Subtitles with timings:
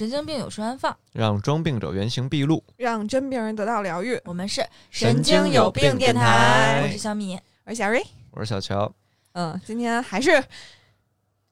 [0.00, 2.64] 神经病有处安放，让装病者原形毕露。
[2.78, 4.18] 让真病人得到疗愈。
[4.24, 6.80] 我们是神经有病电台。
[6.82, 8.90] 我是小米，我是小瑞，我是小乔，
[9.32, 10.42] 嗯，今天还是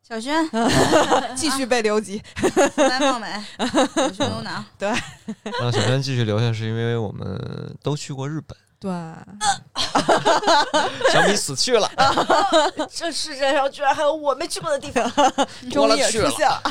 [0.03, 0.35] 小轩，
[1.37, 2.23] 继续被留级，
[2.75, 3.27] 白貌美，
[3.97, 4.65] 有胸有脑，
[5.61, 8.91] 让小轩继续留下，是因为我们都去过日本，对，
[11.11, 11.91] 小米死去了，
[12.95, 15.11] 这世界上居然还有我没去过的地方，
[15.71, 16.63] 终于也去了出现了，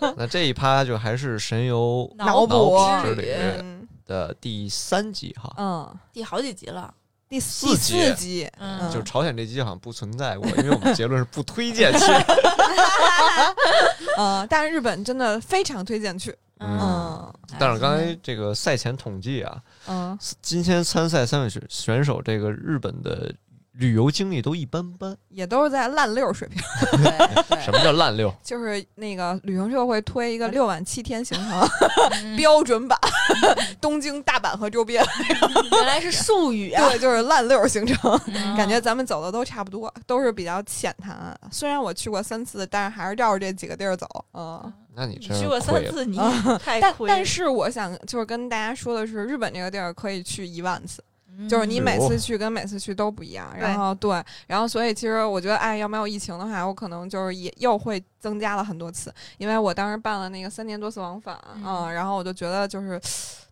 [0.00, 3.86] 啊那这一趴就还是神游脑补脑之旅嗯。
[4.06, 6.92] 的第三集哈，嗯，第好几集了，
[7.28, 8.90] 第四第集四集，嗯。
[8.90, 12.04] 就是朝鲜这集好像不存在过，因为我们结论是不推荐去。
[14.18, 16.34] 嗯，但是日本真的非常推荐去，
[16.64, 23.32] 嗯嗯但是刚才这个赛前统计啊，嗯，今天参赛三位选选手，这个日本的
[23.72, 25.16] 旅游经历都一般般。
[25.28, 26.62] 也都是在烂六水平，
[27.60, 28.34] 什么叫烂六？
[28.42, 31.68] 就是那个旅行社会推一个六晚七天行程
[32.22, 32.98] 嗯标准版，
[33.80, 35.04] 东京、大阪和周边，
[35.72, 38.18] 原来是术语啊，对，就是烂六行程。
[38.26, 41.38] 嗯感觉咱们走的都差不多，都是比较浅谈。
[41.50, 44.06] 虽然我去过三次，但是还是绕着这几个地儿走。
[44.34, 45.84] 嗯，那你去过三。
[45.90, 46.18] 次，你
[46.58, 51.11] 太亏了但是我想就是跟大家说的是，日本这个地儿可以去一万次，嗯
[51.48, 53.52] 就是你每次去跟每次去都不一样。
[53.58, 63.00] 然后对，然后所以其实我觉得，哎，要没有疫情的话，我可能就是也又会增加了很多次，因为我当时办了那个三年多次往返，嗯嗯，然后我就觉得就是。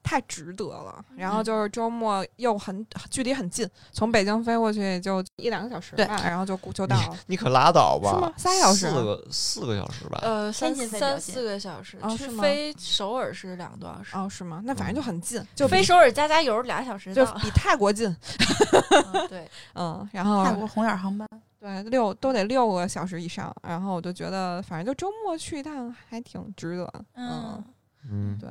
[0.02, 7.18] 太值得了，然后就是周末又很距离很近，从北京飞过去也就一两个小时吧，然后就 就到了。
[7.26, 8.10] 你可拉倒吧！
[8.14, 10.18] 是吗仨小时四个四个小时吧。
[10.22, 14.62] 呃三三四个小时，去哦是吗飞首尔是两个多小时，哦，是吗？
[14.64, 21.28] 那反正就很近，就飞首尔加加油俩小时到，就比泰国近，嗯对， 嗯，然后泰国红眼航班，
[21.60, 27.30] 对六都得六个小时以上，然后我就觉得反正就周末去一趟还挺值得，嗯。
[27.30, 27.64] 嗯，
[28.10, 28.48] 嗯，对，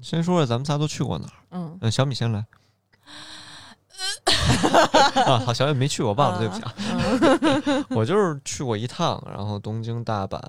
[0.00, 1.32] 先说说咱们仨都去过哪儿。
[1.50, 1.76] 嗯。
[1.82, 2.40] 嗯，小米先来。
[5.26, 6.74] 啊，好，小米没去过，忘了，对不起啊。
[6.78, 10.40] 嗯 我就是去过一趟，然后东京、大阪、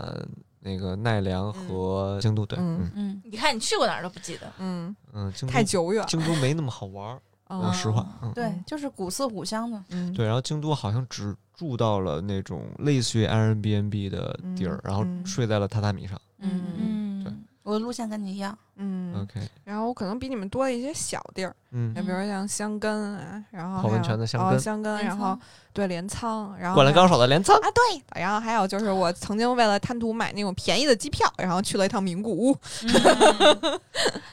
[0.62, 2.46] 那个奈良和京都。
[2.46, 2.80] 对，嗯。
[2.80, 2.92] 嗯。
[2.96, 7.22] 嗯，你看你去过哪儿都不记得，嗯，嗯，京都太久远，京都没那么好玩儿，嗯
[7.60, 8.06] 说实话。
[8.22, 16.20] 嗯，对，就是古色古香的，嗯，对，然后京都好像只住到了那种类似于 Airbnb 的地儿，嗯然后嗯睡在了榻榻米上。
[16.40, 25.38] 嗯嗯，对我的路线跟你一样，嗯，OK，然后我可能比你们多了一些小地儿，嗯就，比如像香根啊，然后泡温泉的香根香根，然后
[25.72, 27.56] 对镰仓，然后灌篮高手的镰仓。
[27.58, 32.58] 啊，对，然后还有就是我曾经为了贪图买那种便宜的机票，然后去了一趟名古屋。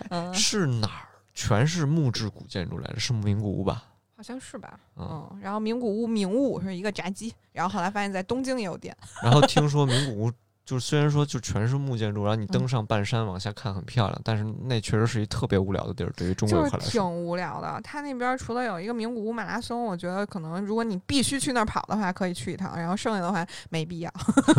[0.08, 1.07] 嗯， 是哪儿？
[1.40, 3.84] 全是木质古建筑来着，是名古屋吧？
[4.16, 4.76] 好像是吧？
[4.96, 8.96] 嗯嗯，然后名古屋名物是一个炸鸡，然后后来发现在东京也有店。
[9.22, 10.32] 然后听说名古屋
[10.64, 16.78] 就是虽然说就全是木建筑，然后你登嗯上半山往下看很漂亮，但是那确实是一特别无聊的地儿，对于中国来说。
[16.80, 24.12] 挺无聊的，他那边除了有一个名古屋马拉松，我觉得可能如果你必须去那儿跑的话，可以去一趟，然后剩下的话没必要，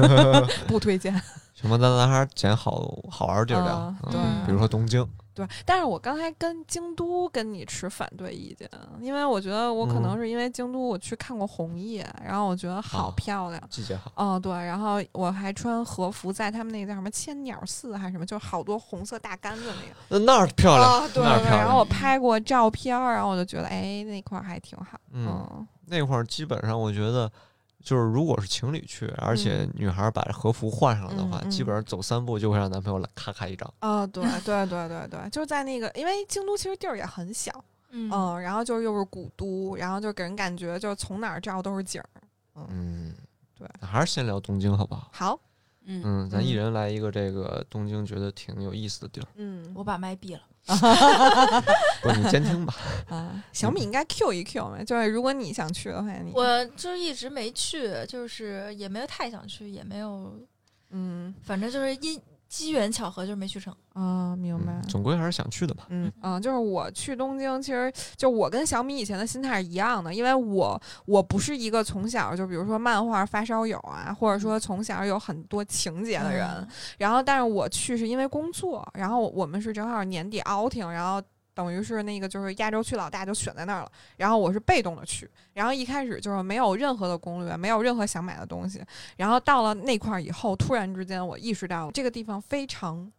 [0.65, 1.13] 不推荐。
[1.53, 5.05] 行吧，咱咱还是捡好好玩的地儿聊嗯，嗯对比如说东京，
[5.39, 8.69] 对，但是我刚才跟京都跟你持反对意见，
[8.99, 13.61] 因为我觉得我可能嗯是因为京都我去看过红叶，然后我觉得好哦漂亮。
[13.69, 20.25] 季节好，哦，对，然后我还穿和服，在他们那个叫什么千鸟寺还是什么，就是好多红色大杆子那个。
[20.25, 21.49] 那那儿漂亮，啊，对对。
[21.49, 24.99] 然后我拍过照片儿，然后我就觉得，哎，那块儿还挺好。
[25.11, 27.31] 嗯，嗯那块儿基本上我觉得。
[27.83, 33.73] 就是如果是情侣去，而且女孩儿把和服换上了的话，基本上走三步就会让男朋友来咔咔一张。
[33.81, 37.51] 哦，对对对对对，就在那个，因为京都其实地儿也很小，
[37.91, 42.21] 嗯嗯，然后就又是古都，然后就给人感觉就是从哪儿照都是景儿。
[42.69, 43.13] 嗯，
[43.57, 45.09] 对，还是先聊东京好不好？
[45.13, 45.39] 好，
[45.91, 49.27] 嗯，嗯，咱一嗯人来一个这个东京觉得挺有意思的地儿。
[49.37, 50.41] 嗯，我把麦闭了，
[52.03, 52.73] 不，你监听吧。
[53.09, 60.31] 啊，小米应该 Q 一 Q 嘛，就是如果你想去的话，你我就一直没去，就是也没有太想去，也没有，
[60.91, 63.73] 嗯反正就是因机缘巧合，就是没去成。
[63.93, 64.81] 啊，明白嗯，。
[64.89, 65.85] 总归还是想去的吧。
[65.89, 76.67] 嗯嗯，就是我去东京，其实就我跟小米以前的心态是一样的，因为我我不是一个从小就比如说漫画发烧友啊，或者说从小有很多情节的人，嗯
[76.97, 81.21] 然后但是我去是因为工作，然后我们是正好年底 outing，然后。
[81.59, 88.81] 等于是那个就是亚洲区老大就选在那儿了，然后我是被动的去，然后一开始就是没有任何的攻略，没有任何想买的东西，
[89.17, 93.11] 然后到了那块儿以后，突然之间我意识到这个地方非常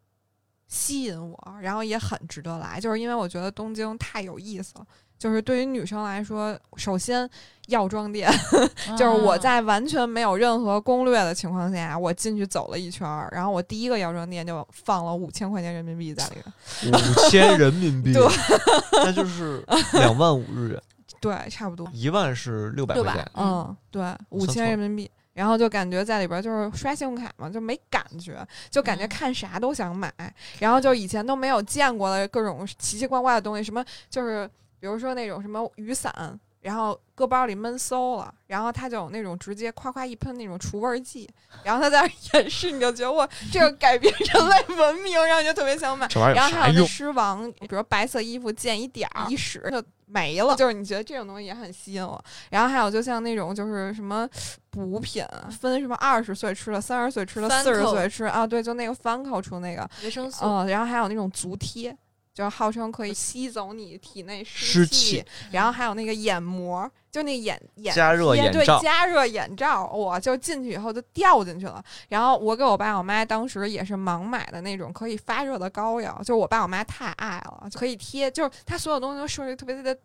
[0.68, 4.86] 吸引我，然后也很值得来，就是因为我觉得东京太有意思了。
[5.20, 7.28] 就是对于女生来说，首先
[7.66, 8.32] 药妆店
[8.96, 16.94] 就是我在完全没有任何攻略的情况下，我进去走了一圈儿，然后我第一个药妆店就放了五千块钱人民币在里边。
[16.96, 18.26] 五千人民币 对，
[18.92, 19.62] 那就是
[19.92, 20.82] 两万五日元，
[21.20, 21.86] 对，差不多。
[21.92, 23.30] 一万是六百块钱。
[23.34, 25.10] 嗯，对，五千人民币。
[25.32, 30.12] 然后就感觉在里边就是刷信用卡嘛，就没感觉，就感觉嗯看啥都想买。
[30.58, 34.50] 然后就以前都没有见过的各种奇奇怪怪的东西，什么就是
[34.80, 41.28] 比如说那种什么雨伞，然后搁包里闷馊了，然后它就有那种直接夸夸一喷那种除味剂，
[41.62, 46.08] 然后它在那演示，你就觉得哇，这个改变人类文明，然后你就特别想买。
[46.34, 46.84] 然后还有？
[46.86, 52.22] 狮王，比如白色衣服溅一点儿一使就没了，就是你觉得这种东西也很吸引我。
[52.50, 54.28] 然后还有就像那种就是什么
[54.70, 55.24] 补品，
[55.60, 61.96] 分什么二十岁吃的、三十岁吃的、四十岁吃啊，对，就那个翻口出那个，维生素，嗯，然后还有那种足贴。
[62.32, 67.94] 就是号称可以吸走你体内湿气气，然后还有那个眼膜，就那个眼眼眼
[68.64, 71.82] 罩加热眼罩，我就进去以后就掉进去了。
[72.08, 79.96] 然后我给我爸我妈当时也是盲买的那种可以发热的膏药，就我爸我妈太爱了，可以贴，就是它所有东西都设计得特别的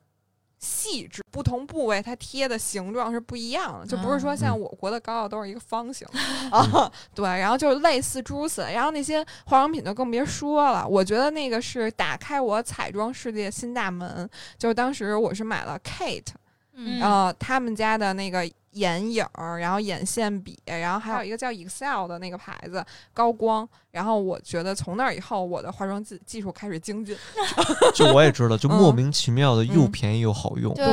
[0.60, 6.08] 细致，不同部位它贴的形状是不一样的，就不是说像嗯我国的膏药都是一个方形、
[6.52, 16.34] 啊， 对，然后就是类似诸如此类，然后那些化妆品就更别说了，我觉得那个是打开我彩妆世界新大门，就是当时我是买了 Kate。
[16.74, 17.02] 嗯。
[17.02, 27.16] 呃，他们家的那个眼影儿，然后眼线笔，然后还有一个叫 Excel 的那个牌子高光，然后我觉得从那儿以后，我的化妆技技术开始精进。
[27.96, 30.74] 就我也知道，就莫嗯名其妙的又嗯便宜又好用。
[30.76, 30.86] 对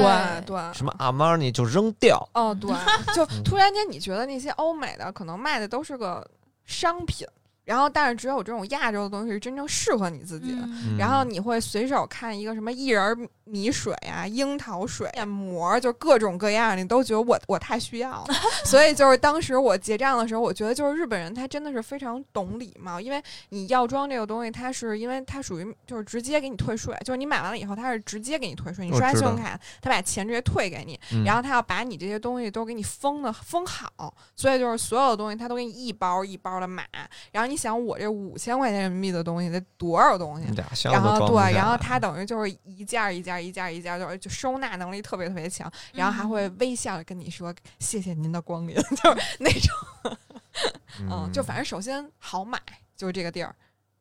[0.46, 2.70] 对，什么阿玛尼就扔掉，哦，对，
[3.14, 6.26] 就嗯突然间你觉得那些欧美的可能卖的都是个
[6.64, 7.26] 商品，
[7.64, 10.62] 然后但是只有这种亚洲的东西是真正适合你自己的。
[10.62, 18.26] 嗯然后你会随手看一个什么薏仁米水啊、樱桃水、面膜，就各种各样，你都觉得我我太需要了。
[18.64, 36.86] 所以就是当时我结账的时候，我觉得就是日本人他真的是非常懂礼貌，因为你药妆这个东西，它是因为它属于就是直接给你退税，就是你买完了以后，它是直接给你退税，你刷信用卡，他把钱直接退给你，嗯然后他要把你这些东西都给你封的封好，所以就是所有的东西他都给你一包一包的买。
[37.30, 40.46] 然后你想，我这五千块钱人民币的东西得多少东西？
[40.84, 50.16] 然后对，然后来他等于就是一件儿一件儿一件一件，就就收纳能力特别特别强，然后还会微笑着跟你说谢谢您的光临， 就是那种，
[51.10, 52.58] 嗯，就反正首先好买，
[52.96, 53.54] 就是这个地儿，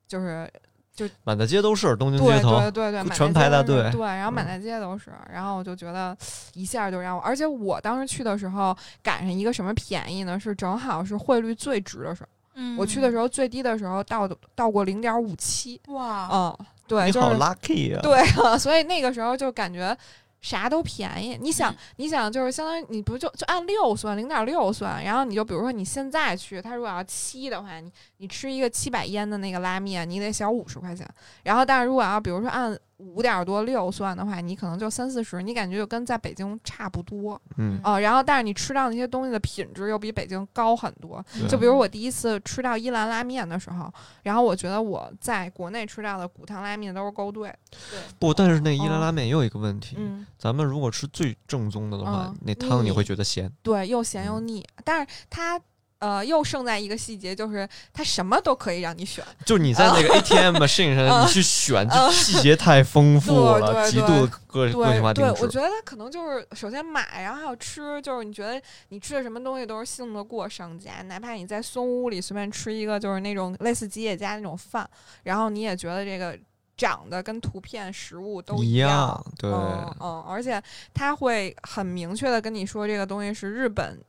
[0.08, 0.52] 就是
[0.94, 4.48] 就满大街都是东京对街头，对对对，满全排大队对，然后满嗯。
[4.48, 6.16] 大街都是，然后我就觉得
[6.54, 10.38] 一下就让我，而且我当时去的时候赶上一个什么便宜呢？
[10.40, 12.78] 是正好是汇率最值的时候，嗯。
[12.78, 18.02] 我去的时候最低的时候到到过零点五七，哇，嗯，对，你好就是 lucky 啊！
[18.02, 19.98] 对啊，所以那个时候就感觉
[20.42, 21.38] 啥都便宜。
[21.40, 31.08] 你嗯想，你想就是相当于你不就就按六算，零点六算，然后你就比如说你现在去，他如果要七的话，你你吃一个七百烟的那个拉面，你得小五十块钱。
[31.44, 41.24] 然后，但是如果要比如说按五点多六算的话，你可能就三四十，你感觉就跟在北京差不多嗯，啊、然后，但是你吃到那些东西的品质又比北京高很多。
[41.50, 43.92] 就比如我第一次吃到伊兰拉面的时候，
[44.24, 47.52] 然后我觉得我在国内吃到的骨汤拉面都是勾兑。
[48.20, 53.52] 不，但是那伊哦兰拉面也有一个问题，嗯，咱们如果吃最正宗的的话嗯，那汤你会觉得咸。
[53.64, 55.60] 对，又咸又嗯腻，但是它
[56.02, 59.24] 呃又胜在一个细节，就是它什么都可以让你选。
[59.46, 65.42] 就你在那个 ATM machine 上， 嗯你去选，就嗯细节太丰富对了，对极度的个个性对对，化定制。
[65.42, 74.90] 我觉得它可能就是首先买，然后还有吃，就是你觉得你吃的什么东西都是信得过商家，哪怕你在松屋里随便吃一个就是那种类似吉野家那种饭，
[75.24, 76.38] 然后你也觉得这个。
[76.78, 80.60] 长得跟图片实物都一样，样对嗯嗯，而且
[80.96, 84.02] 他会很明确的跟你说这个东西是日本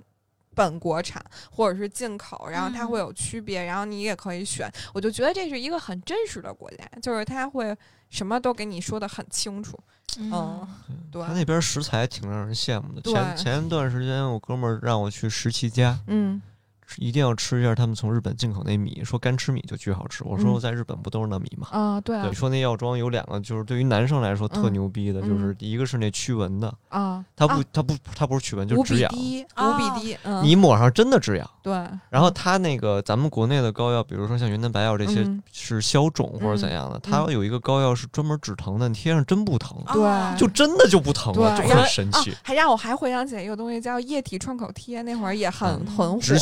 [0.54, 4.70] 本国产或者是进口，然后它嗯会有区别，然后你也可以选。
[4.92, 7.76] 我就觉得这是一个很真实的国家，就是它会
[8.10, 9.78] 什么都给你说的很清楚。
[10.18, 10.68] 嗯，
[11.10, 13.00] 对他，那边食材挺让人羡慕的。
[13.00, 16.51] 前前一段时间，我哥们儿让我去十七家，嗯吃
[16.98, 20.22] 一定要吃一下他们从日本进口那米，说干吃米就巨好吃。
[20.24, 21.68] 我说在日本不都是那米吗？
[21.70, 29.10] 啊，对啊对，说那药妆有两个，就是对于男生来说特嗯牛逼的，就是一个是那驱蚊的，啊，它不啊它不它不是驱蚊，就是止痒。
[29.12, 31.48] 比低，无啊比低，嗯，你抹上真的止痒。
[31.62, 31.72] 对，
[32.10, 46.36] 然后它那个咱们国内的膏药，比如说像云南白药这些嗯是消肿或者怎样的，它有一个膏药是专门止疼的，你贴上真不疼，对啊就真的就不疼了，就很神奇啊。，还让我还回想起来一个东西叫液体创口贴，那会儿也很嗯很火止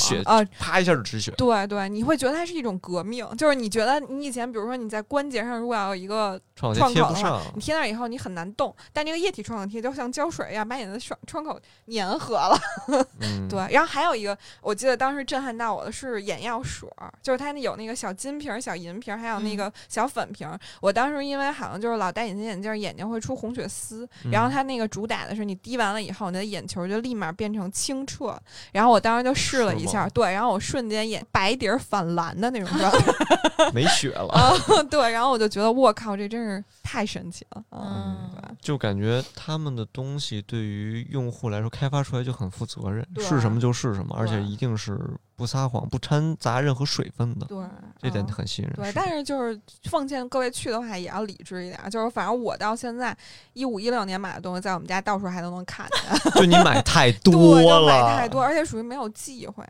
[0.59, 1.30] 啪一下就止血。
[1.32, 11.59] 对对，你会觉得它是一种革命，就是你觉得你以前，比如说你在关节上如果要有一个创口贴贴不上，你贴那儿以后你很难动，但这个液体创口贴就像胶水一样，把你的创创口
[11.93, 12.59] 粘合了。
[13.21, 20.59] 嗯，对，然后还有一个，我记得当时震撼到我的是眼药水儿，就是它那有那个小金瓶儿、小银瓶儿，还有那嗯个小粉瓶儿。
[20.81, 28.37] 我当时因为好像就是老戴隐形眼镜儿，眼睛会出红血丝，然后嗯它那个主打的是你滴完了以后，你的眼球就立马变成清澈。
[28.73, 33.12] 然后我当时就试了一下，对，然后我瞬间眼白底儿反蓝的那种状态。
[33.75, 34.52] 没血了，啊，
[34.90, 36.50] 对，然后我就觉得我靠，这真是
[36.83, 37.64] 太神奇了。
[37.71, 44.99] 嗯，就感觉他们的东西对于用户来说开发出来就很负责任，是什么就是什么，而且一定是
[45.37, 47.59] 不撒谎、不掺杂任何水分的，对，
[48.00, 48.76] 这点嗯很吸引人。
[48.76, 51.78] 对，但是就是奉劝各位去的话，也要理智一点。
[51.90, 53.16] 就是反正我到现在
[53.52, 59.64] 一五一六年买的东西，在我们家到处还都能看见， 就你买太， 多就了，买太多，而且属于没有忌讳。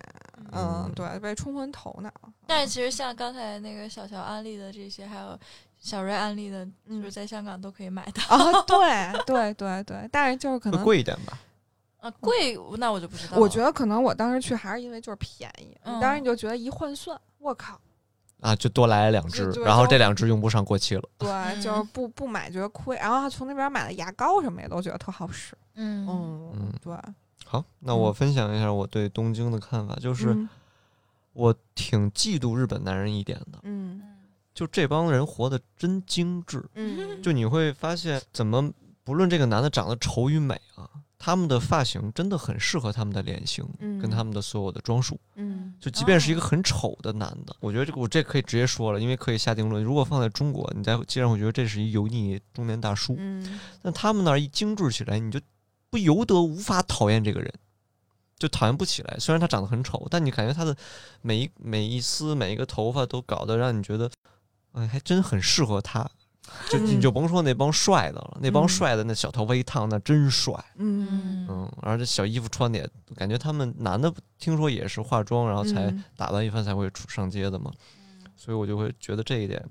[0.52, 2.10] 嗯嗯，对，被冲昏头脑。
[2.44, 5.38] 但是其实像刚才那个小乔安利的这些，还有
[5.80, 8.22] 小瑞安利的，就嗯是在香港都可以买到。
[8.36, 11.38] 啊，对对对对，但是就是可会能，贵一点吧？
[12.00, 13.40] 啊，贵那我就不知道了。
[13.40, 17.78] 我觉得可能我当时去还是因为就是便宜，嗯当时你就觉得一换算，我靠，
[18.40, 21.02] 啊，就多来了两只，然后这两只用不上过期了。
[21.18, 21.28] 对，
[21.62, 25.56] 就是嗯不不买觉得亏，然后从那边买的牙膏什么也都觉得特好使。
[25.74, 26.94] 嗯嗯嗯，对，
[27.44, 30.48] 好，那我嗯分享一下我对东京的看法，就是嗯
[31.32, 34.02] 我挺嫉妒日本男人一点的，嗯
[34.60, 36.62] 就这帮人活得真精致。
[36.74, 38.70] 嗯，就你会发现，怎么
[39.02, 40.86] 不论这个男的长得丑与美啊，
[41.18, 45.18] 他们的发型真的很适合他们的脸型，跟嗯他们的所有的装束。
[45.36, 49.82] 嗯就即便是一个哦很丑的男的，我觉得这个我这可以直接说了，因为可以下定论。
[49.82, 55.40] 如果放在中国，你在街上会觉得这是一油腻中年大叔，嗯但他们那儿一精致起来，你就
[55.88, 57.50] 不由得无法讨厌这个人，
[58.38, 59.16] 就讨厌不起来。
[59.18, 60.76] 虽然他长得很丑，但你感觉他的
[61.22, 64.10] 每一每一丝每一个头发都搞得让你觉得，
[64.72, 66.08] 哎，还真很适合他。
[66.68, 70.52] 就你嗯就甭说那帮帅的了，那帮嗯帅的那小头发一烫，那真帅。
[70.76, 77.70] 嗯嗯，而且小衣服穿的也，感觉他们男的听说也是化妆，然后才嗯打扮一番才会出上街的嘛，
[78.36, 79.64] 所以我就会觉得这一点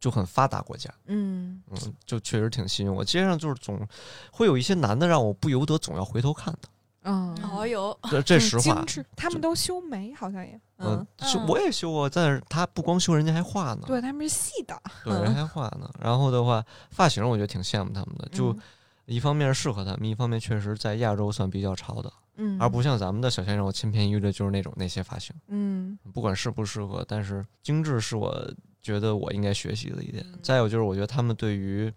[0.00, 3.04] 就很发达国家，嗯嗯，就确实挺吸引我。
[3.04, 3.86] 街上就是总
[4.32, 6.68] 会有一些男的让我不由得总要回头看的，
[7.04, 8.62] 嗯，哦哟，这这实话。
[8.62, 15.88] 精，致，他们都修眉，好像也，嗯嗯，，修嗯我也修过，但是他不光修，人家还画呢，对，他们是细的，对，人还画呢。
[16.00, 18.60] 然后的话，发型我觉得挺羡慕他们的，就嗯。
[19.06, 25.36] 一方面适合他们，一方面确实在亚洲算比较潮的，嗯，而不像咱们的小鲜肉千篇一律就是那种那些发型。
[25.48, 25.98] 嗯。
[26.14, 28.34] 不管适不适合，但是精致是我
[28.80, 30.24] 觉得我应该学习的一点。
[30.32, 30.38] 嗯。
[30.42, 31.92] 再有就是，我觉得他们对于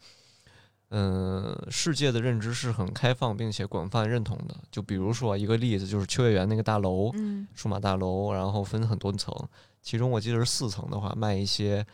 [0.89, 4.55] 嗯、呃世界的认知是很开放并且广泛认同的。
[4.71, 9.33] 就比如说一个例子，就是秋叶原那个大楼，嗯数码大楼，然后分很多层，
[9.81, 11.85] 其中我记得是四层的话，卖一些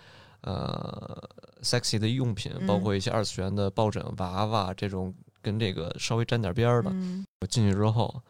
[0.42, 1.30] 呃
[1.62, 6.92] sexy 的用品，包嗯括一些二次元的抱枕、娃娃这种跟这个稍微沾点边儿的。
[6.94, 8.22] 嗯我进去之后，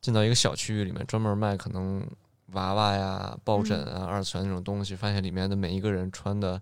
[0.00, 2.06] 进到一个小区域里面，专门卖可能
[2.52, 6.60] 娃娃呀、抱枕嗯啊、二次元那种东西，发现里面的每一个人穿的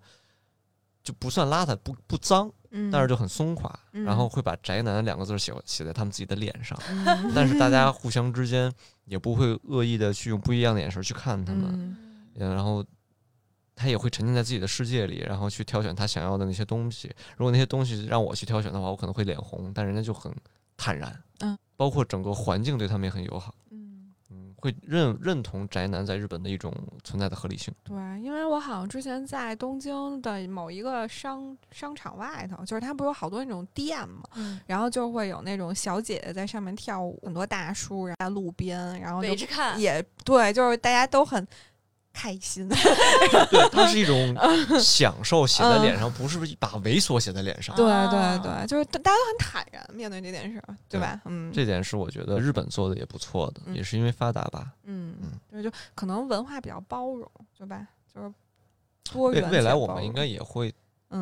[1.03, 8.71] 就不算邋遢，不不脏，嗯，但是就很松垮，然后嗯会把“宅男”两个字写写在他们自己的脸上，嗯， 但是大家互相之间
[9.05, 11.97] 也不会恶意的去用不一样的眼神去看他们，
[12.35, 12.85] 然后
[13.77, 17.09] 他也会沉浸在自己的世界里，然后去挑选他想要的那些东西。
[17.37, 20.35] 如果那些东西让我去挑选的话，我可能会脸红，但人家就很
[20.77, 23.55] 坦然，嗯，包括整个环境对他们也很友好，
[24.65, 27.71] 会认认同宅男在日本的一种存在的合理性。
[27.83, 41.47] 对，因为我好像之前在东京的某一个商商场外头，就是它不是有好多那种店嘛，嗯，然后就会有那种小姐姐在上面跳舞，很多大叔然后在路边，然后就围着看，也对，就是大家都很
[42.15, 42.67] 开心。
[43.51, 44.35] 对，它是一种
[44.81, 47.77] 享受写在嗯脸上，不是把猥琐写在脸上。
[47.77, 51.21] 对啊对对，就是大家都很坦然面对这件事，对对吧？
[51.27, 54.73] 嗯，这点是我觉得日本做的也不错的，嗯也是因为发达吧。
[54.85, 57.87] 嗯嗯，对，就可能文化比较包容，对吧？
[58.15, 58.33] 就是
[59.03, 59.51] 多未元。
[59.51, 60.71] 未来我们应该也会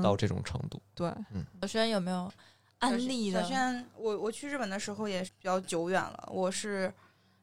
[0.03, 0.81] 到嗯这种程度。
[0.95, 2.31] 对，嗯小轩有没有
[2.79, 6.93] 安利的小轩，我我去日本的时候也比较久远了，我是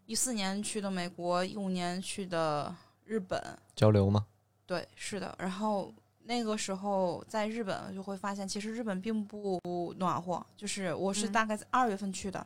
[0.06, 2.74] 一四年去的美国，一五年去的
[3.10, 3.42] 日本。
[3.76, 4.24] 交流吗？
[4.68, 5.34] 对，是的。
[5.40, 5.92] 然后
[6.26, 9.60] 那个时候在日本就会发现，其实日本并不
[9.98, 10.46] 暖和。
[10.56, 12.46] 就是我是嗯大概在二月份去的，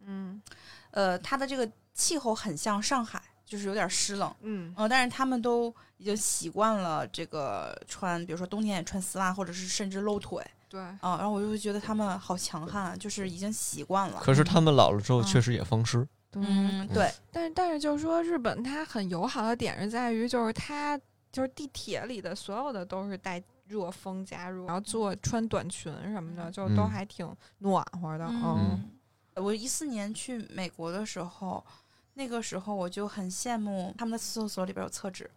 [0.00, 0.42] 嗯
[0.90, 4.34] 呃，它的这个气候很像上海，就是有点湿冷。
[4.40, 14.20] 嗯呃，但是他们都已经习惯了这个穿，比如说冬天也穿丝袜，或者是甚至露腿对，啊、然后我就会觉得他们好强悍啊，就是已经习惯了。
[14.20, 15.98] 可是他们老了之后嗯确实也风湿。
[15.98, 20.98] 对嗯，对，但是但是就是说，日本它很友好的点是在于，就是它
[21.32, 26.76] 就是地铁里的所有的都是带热风加热，然后做穿短裙什么的，就嗯。
[26.76, 28.24] 都还挺暖和的。
[28.26, 28.42] 嗯。
[29.34, 29.42] 嗯。
[29.42, 31.64] 我一四年去美国的时候，
[32.14, 35.30] 那个时候我就很羡慕他们的厕所里边有厕纸，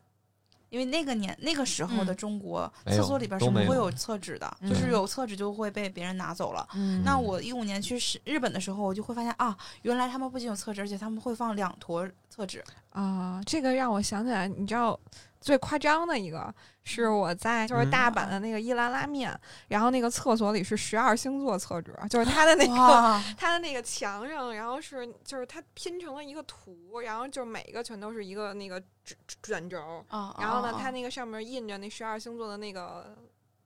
[0.74, 6.68] 因为那个年那个时候的嗯中国、厕所里边是不会有厕纸的，嗯就是有厕纸就会被别人拿走了。
[6.74, 12.64] 嗯那我一五年去日日本的时候，我就会发现啊，原来他们不仅有厕纸，而且他们会放两坨厕纸。
[12.90, 15.00] 啊、这个让我想起来，你知道
[15.40, 19.38] 最夸张的一个是我在就是嗯大阪的那个伊兰拉面，
[19.68, 30.36] 然后那个厕所里是十二星座厕纸，就是它的 那个哇，它的那个墙上，然后是就是它拼成了一个图，然后就每个全都是一个那个卷卷轴，啊！
[30.40, 33.16] 然后呢，啊它那个上面印着那十二星座的那个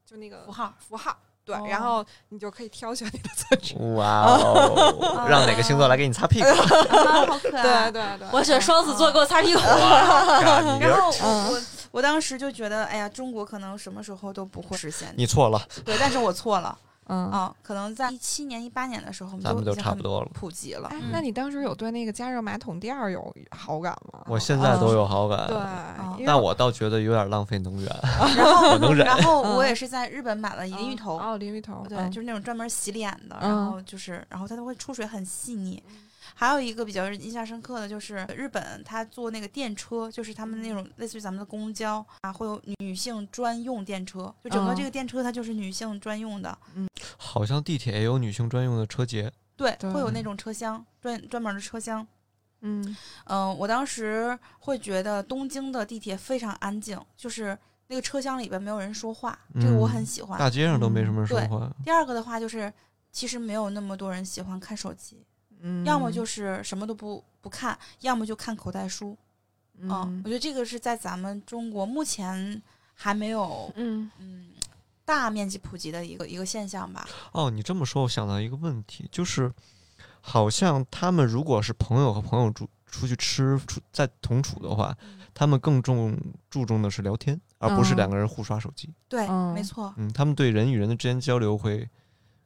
[0.06, 1.18] 就那个符号符号。
[1.48, 3.74] 对，哦然后你就可以挑选你的测纸。
[3.96, 6.48] 哇哦，让哪个星座来给你擦屁股？
[6.94, 7.89] 啊，好可对爱。
[7.89, 9.62] 对对，我选双子座，给我擦屁股。
[9.62, 11.62] 然后我
[11.92, 15.13] 我当时就觉得，哎呀，中国可能什么时候都不会实现。
[15.16, 16.77] 你错了，对，但是我错了
[17.08, 17.30] 嗯。
[17.32, 20.30] 啊，可能在一七年、一八年的时候，我咱们就已经很差不多了。
[20.34, 20.88] 普及了。
[20.90, 24.22] 哎，嗯那你当时有对那个加热马桶垫儿有好感吗？
[24.28, 25.58] 我现在都有好感，对，
[26.14, 27.90] 因为但我倒觉得有点浪费能源。
[28.36, 35.82] 然后 然后嗯我也是在日本买了淋浴头，哦，淋浴头，对，嗯就是那种专门洗脸的，嗯然后就是，然后它都会出水很细腻。
[36.39, 44.75] 还有一个比较印象深刻的就是日本，他坐那个电车，就是他们那种类似于咱们的公交啊，会有女性专用电车，就整个嗯。
[44.75, 46.88] 这个电车它就是女性专用的，嗯。
[47.17, 49.91] 好像地铁也有女性专用的车节，对，对。
[49.91, 52.06] 会有那种车厢专专门的车厢。
[52.62, 52.96] 嗯。
[53.25, 60.38] 嗯、我当时会觉得东京的地铁非常安静，就是那个车厢里边没有人说话，这个我很嗯喜欢。
[60.38, 61.48] 大街上都没什么人说对。
[61.48, 61.67] 话。
[61.84, 62.72] 第二个的话就是，
[63.12, 65.25] 其实没有那么多人喜欢看手机，
[65.62, 69.18] 嗯，要么就是什么都不不看，要么就看口袋书。
[69.80, 72.62] 嗯，嗯我觉得这个是在咱们中国目前
[72.94, 74.48] 还没有嗯嗯
[75.06, 77.08] 大面积普及的一个一个现象吧。
[77.32, 79.54] 哦，你这么说，我想到一个问题，就是
[80.20, 84.96] 好像他们如果是朋友和朋友住出去吃，出在同处的话，
[85.34, 86.17] 他们更重
[86.50, 88.93] 注重的是聊天，而不是嗯两个人互刷手机。
[89.08, 89.93] 对，嗯没错。
[89.98, 91.88] 嗯，他们对人与人的之间交流会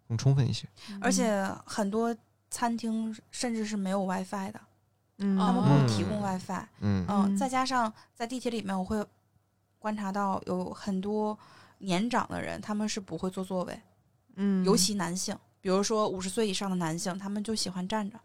[0.07, 0.67] 更充分一些。
[0.99, 2.15] 而且很多
[2.51, 4.61] 餐厅甚至是没有 WiFi 的，
[5.17, 6.67] 嗯他们哦不提供嗯 WiFi。
[6.81, 9.03] 嗯嗯，嗯再加上在地铁里面，我会
[9.79, 11.37] 观察到有很多
[11.79, 13.81] 年长的人，他们是不会坐座位，
[14.35, 18.19] 嗯，尤其男性，比如说五十岁以上的男性，他们就喜欢站着。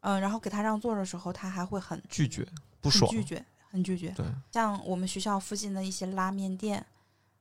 [0.00, 2.46] 嗯，然后给他让座的时候，他还会很拒绝
[2.82, 3.10] 不很爽。
[3.10, 4.10] 拒绝，很拒绝。
[4.10, 6.84] 对，像我们学校附近的一些拉面店，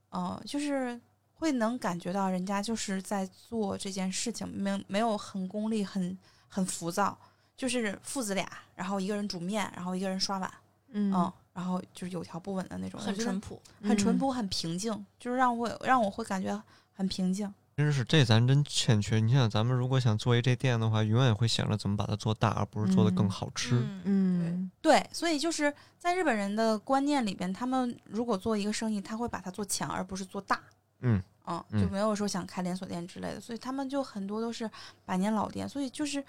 [0.09, 0.97] 呃，就是
[1.35, 6.17] 会能感觉到人家就是在做这件事情，没有没有很功利，很
[6.47, 7.17] 很浮躁，
[7.57, 10.51] 就是父子俩，然后一个人煮面，然后一个人刷碗，
[10.91, 13.61] 嗯嗯，然后就是有条不紊的那种，很淳朴。
[13.81, 16.61] 嗯很淳朴，很平静，就是让我让我会感觉
[16.93, 17.53] 很平静。
[17.75, 19.19] 真是这咱真欠缺。
[19.19, 23.79] 你想想，咱们如果想做一这店的话，永远会想着怎么把它做大，而不是做的更嗯好吃。
[23.79, 30.61] 嗯，嗯对，所以就是在日本人的观念里边，他们如果做一个生意，他会把它做强，而不是做大。
[31.03, 34.69] 嗯嗯，嗯就没有说想开连锁店之类的，所以他们就很多都是
[35.05, 36.23] 百年老店，所以就是，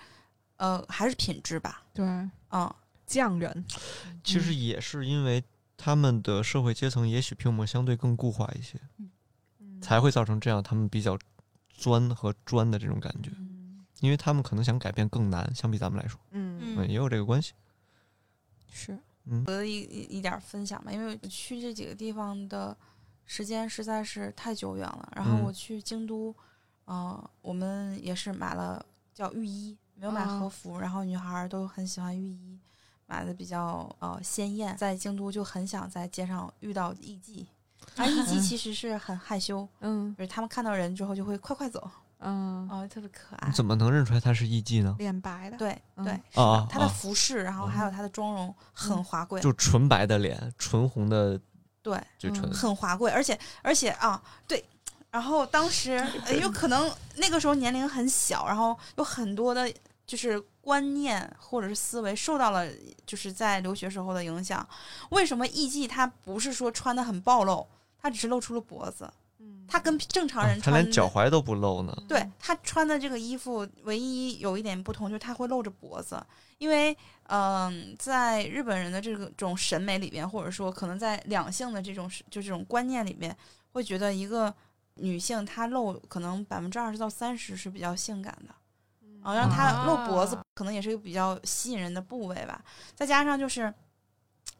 [0.56, 1.82] 呃，还是品质吧。
[1.92, 2.74] 对嗯，
[3.06, 3.64] 匠人，
[4.22, 5.42] 其实也是因为
[5.76, 11.18] 他们的社会阶层也许比我们相对更固化一些，嗯才会造成这样他们比较
[11.72, 13.30] 钻和专的这种感觉。
[13.34, 13.50] 嗯
[14.00, 17.52] 因为他们可能想改变更难，相比咱们来说，嗯嗯，嗯也有这个关系。
[18.70, 18.98] 是
[19.46, 22.76] 我的一一一点分享吧，因为去这几个地方的
[23.26, 25.12] 时间实在是太久远了。
[25.16, 26.34] 然后嗯我去京都，
[26.84, 28.84] 呃，我们也是买了
[29.14, 32.58] 叫浴衣，没有买哦和服，然后女孩儿都很喜欢浴衣，
[33.06, 34.76] 买的比较呃鲜艳。
[34.76, 37.46] 在京都就很想在街上遇到艺妓，
[37.96, 43.54] 而艺妓 其实是很害羞，嗯就是他们看到人之后就会快快走，嗯哦，特别可爱你。
[43.54, 44.94] 怎么能认出来他是艺妓呢？
[44.98, 51.40] 脸白的，对嗯对，是啊的，她的啊服饰，然后还有她的妆容很华贵，就纯白的脸，纯红的
[51.84, 52.02] 对，
[52.50, 54.64] 很华贵，而且而且啊，对，
[55.10, 55.92] 然后当时
[56.24, 59.70] 呃有可能那个时候年龄很小，然后有很多的
[60.06, 62.66] 就是观念或者是思维受到了
[63.04, 64.66] 就是在留学时候的影响。
[65.10, 67.66] 为什么艺妓她不是说穿的很暴露，
[68.00, 69.12] 她只是露出了脖子，
[69.64, 71.96] 嗯她跟正常人穿他、连脚踝都不露呢。
[72.08, 76.22] 对他穿的这个衣服，唯一有一点不同就是他会露着脖子，
[76.58, 76.96] 因为
[77.28, 83.34] 嗯、在日本人的这个种审美里边，或者说可能在两性的这种就这种观念里面，
[83.72, 84.54] 会觉得一个
[84.96, 88.54] 女性她露可能百分之二十到三十是比较性感的，
[89.22, 92.62] 啊，让她露脖子啊可能也是一个比较吸引人的部位吧。
[92.94, 93.72] 再加上就是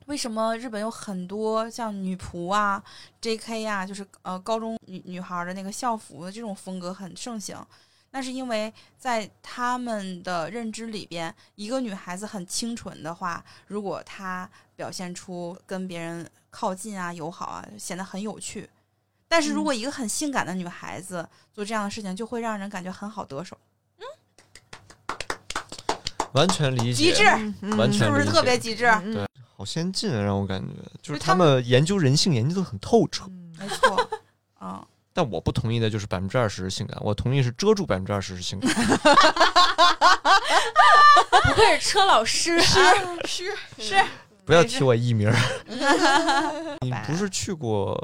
[0.06, 2.82] 为什么日本有很多像女仆啊、
[3.20, 3.64] J.K.
[3.66, 7.56] 啊，就是呃高中女女孩儿的那个校服的这种风格很盛行？
[8.10, 18.68] 那是因为在他们的认知里边，一个女孩子很清纯的话，如果她表现出跟别人靠近啊、友好啊，显得很有趣。
[19.26, 23.58] 但是如果一个很性感的女孩子做这样的事情，就会让人感觉很好得手，
[23.98, 24.04] 嗯
[26.34, 27.24] 完全理解，极致，
[27.62, 28.86] 嗯完全是不是特别极致？
[28.86, 29.26] 嗯对
[29.64, 33.24] 好先进啊，让我感觉就是他他们研究人性研究的很透彻。
[33.29, 34.11] 嗯没错，
[34.61, 34.87] 嗯。
[35.16, 38.68] 但我不同意的就是百分之二十是性感，我同意是遮住百分之二十是性感。
[41.44, 44.05] 不愧是车老师，是是
[44.44, 45.33] 不要提我艺名。
[46.83, 47.96] 你不是去过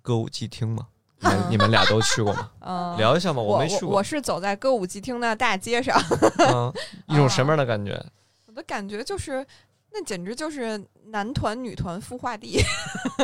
[0.00, 0.86] 歌舞伎厅吗？
[1.20, 2.50] 你们你们俩都去过吗？
[2.60, 3.96] 嗯，聊一下嘛，我没去过。
[3.96, 6.00] 我是走在歌舞伎厅的大街上，
[6.38, 6.72] 嗯，
[7.08, 8.00] 一种什么样的感觉？
[8.46, 9.44] 我的感觉就是，
[9.92, 12.62] 那简直就是男团女团孵化地。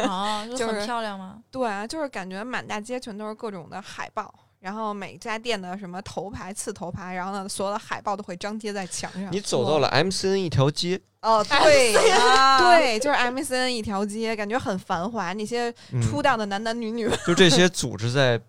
[0.09, 1.38] 哦，就 就是很漂亮吗？
[1.50, 9.31] 对啊，就是感觉满大街全都是各种的海报，然后每家店的什么头牌、次头牌，然后呢，所有的海报都会张贴在墙上。
[9.31, 15.33] 你走到了 MCN 一条街，哦，对 啊， 对，就是 MCN 一条街，感觉很繁华。
[15.35, 18.40] 那些嗯，出道的男男女女，就这些组织在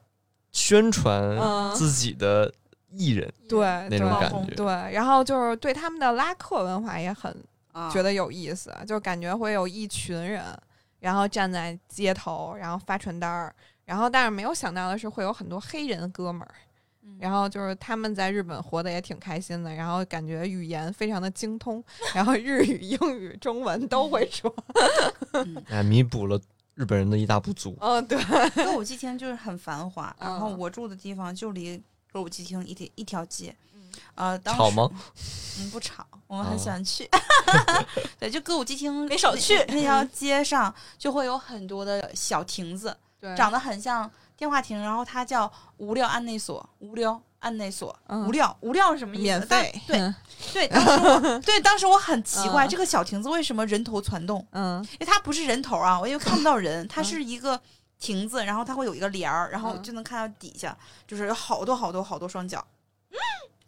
[0.51, 2.51] 宣传嗯自己的
[2.91, 4.55] 艺人对那种感觉。
[4.55, 7.35] 对，然后就是对他们的拉客文化也很
[7.75, 7.91] 啊。
[7.91, 10.43] 觉得有意思，就感觉会有一群人，
[10.99, 16.55] 然后站在街头，然后发传单儿，然后但是没有想到的是会有很多黑人哥们儿，
[17.03, 17.17] 嗯。
[17.19, 21.83] 然后就是他们在日本活得也挺开心的，然后感觉语言非常的精通，
[22.15, 24.53] 然后日语、英语、中文都会说。
[25.33, 26.39] 嗯 哎，弥补了
[26.73, 27.77] 日本人的一大不足。
[27.79, 28.17] 嗯，对，
[28.55, 33.55] 歌舞伎町就是很繁华，然后嗯我住的地方就离歌舞伎町一条一条街。
[33.73, 33.81] 嗯，
[34.15, 34.89] 呃，当时吵吗？
[35.59, 37.09] 嗯，不吵，我们很哦喜欢去。
[38.19, 42.95] 对，就歌舞伎町没少去那条街上，就会有很多的小亭子，
[43.37, 49.45] 长得很像电话亭，然后它叫无料案内所，无料案内所，嗯无料无料是什么意思？
[49.45, 50.15] 当免费，对嗯
[50.53, 54.45] 对，当时我对当时我很奇怪，嗯这个小亭子为什么人头攒动？
[54.51, 57.59] 嗯因为它不是人头啊，我因为看不到人，它是一个
[57.99, 60.75] 亭子，然后它会有一个帘儿，然后嗯就能看到底下，
[61.07, 62.65] 就是有好多好多好多双脚。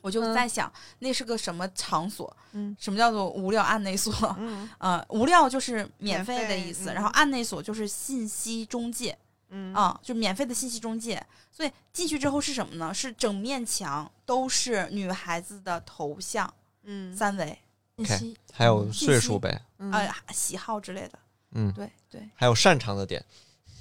[0.02, 2.36] 我就嗯在想，那是个什么场所？
[2.54, 4.14] 嗯什么叫做无料案内所？
[4.40, 9.18] 嗯 呃，无料就是免费的意思，嗯然后案内所就是信息中介
[9.50, 11.26] 嗯啊、就免费的信息中介。
[11.52, 12.94] 所以进去之后是什么呢？
[12.94, 17.58] 是整面墙都是女孩子的头像，嗯三维，
[17.98, 21.20] 信息还有岁数呗，嗯呃，喜好之类的。
[21.52, 23.24] 嗯，对对还有擅长的点，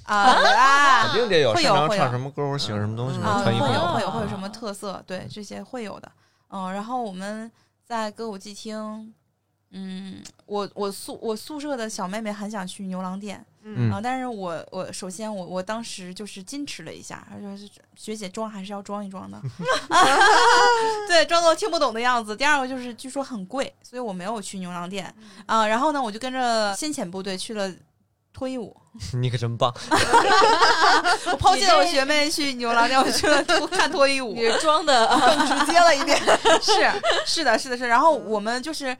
[0.07, 1.53] 啊，肯定得有。
[1.53, 5.03] 会有会有唱什么歌，喜欢什么东西，会有穿衣服有会有会有啊什么特色？
[5.05, 6.11] 对，这些会有的。
[6.49, 7.51] 嗯，然后我们
[7.85, 9.13] 在歌舞伎厅，
[9.71, 19.37] 嗯，我我宿我宿舍的小妹妹很想去牛郎店嗯啊，但是我我首先我我当时就是矜持了一下，她说是学姐装还是要装一装的，
[21.09, 22.33] 对，装作听不懂的样子。
[22.33, 25.13] 第二个就是据说很贵，所以我没有去牛郎店
[25.45, 25.67] 啊。
[25.67, 27.69] 然后呢，我就跟着先遣部队去了
[28.37, 28.75] 脱衣舞。
[29.19, 29.73] 你可真棒。
[31.31, 34.33] 我抛弃了我学妹去牛郎店，我去了看脱衣舞。
[34.35, 36.15] 你装的 更直接了一点。
[36.61, 36.73] 是
[37.25, 37.87] 是的，是的，是。
[37.87, 38.95] 然后我们就是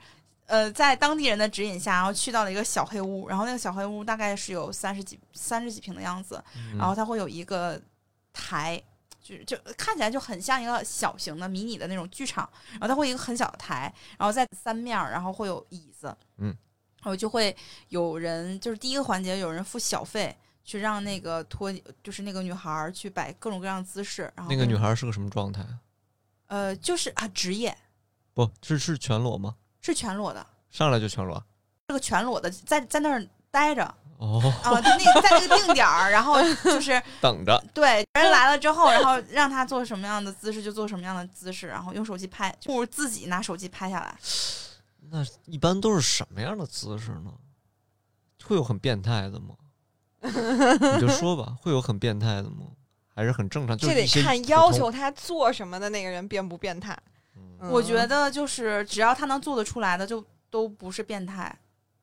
[0.46, 7.80] 呃，在当地人的指引下，然后去到了一个小黑屋，然后那个小黑屋大概是有三十几三十几平的样子，嗯然后它会有一个
[8.32, 8.82] 台。
[9.20, 16.56] 就就看起来就很像一个小型的迷你的那种剧场，然后它会有一个很小的台，然后在三面，然后会有椅子，嗯，
[17.00, 17.56] 然后就会
[17.88, 25.64] 有人，就是第一个环节有人付小费去让那个托，就是那个女孩去摆各种各样的姿势，然后那个女孩是个什么状态？
[26.48, 27.76] 呃就是啊职业
[28.34, 29.54] 不是是全裸吗？
[29.80, 31.42] 是全裸的，上来就全裸？
[31.88, 33.82] 这个全裸的在在那儿待着
[34.18, 37.62] 哦， 啊，就那在那个定点儿，然后就是 等着。
[37.72, 44.18] 对人来了之后，然后让他做什么样的姿势就做什么样的姿势，然后用手机拍，不如自己拿手机拍下来。
[45.10, 47.32] 那一般都是什么样的姿势呢？
[48.44, 49.54] 会有很变态的吗？
[50.20, 52.66] 你就说吧，会有很变态的吗？
[53.14, 53.76] 还是很正常？
[53.76, 54.46] 就这得是看。
[54.48, 56.96] 要求他做什么的那个人变不变态。
[57.60, 61.52] 嗯我觉得得就是只要他能做得出来的，就都不是变态。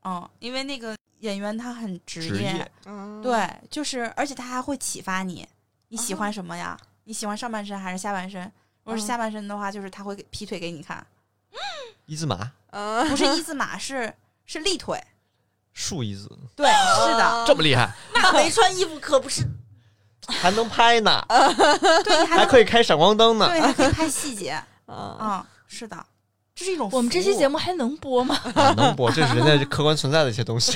[0.03, 5.47] 嗯，因为那个演员他很职职业嗯，对，就是而且他还会启发你，
[5.87, 6.77] 你喜哦欢什么呀？
[7.05, 8.43] 你喜欢上半身还是下半身？
[8.83, 11.05] 如果是嗯下半身的话，就是他会给劈腿给你看，
[12.05, 14.13] 一字马、嗯，不是一字马，是
[14.45, 15.01] 是立腿。
[15.73, 19.45] 竖一字，对，是的，这么厉害， 那没穿衣服可不是
[20.27, 21.23] 还能拍呢，
[22.03, 23.47] 对，你还还可以开闪光灯呢。
[23.47, 24.61] 对，还可以拍细节。
[24.87, 26.05] 嗯，嗯，是的，
[26.53, 28.39] 这是一种我们这期节目目还能播吗？
[28.55, 30.71] 啊能播，这是人家客观存在的一些东西。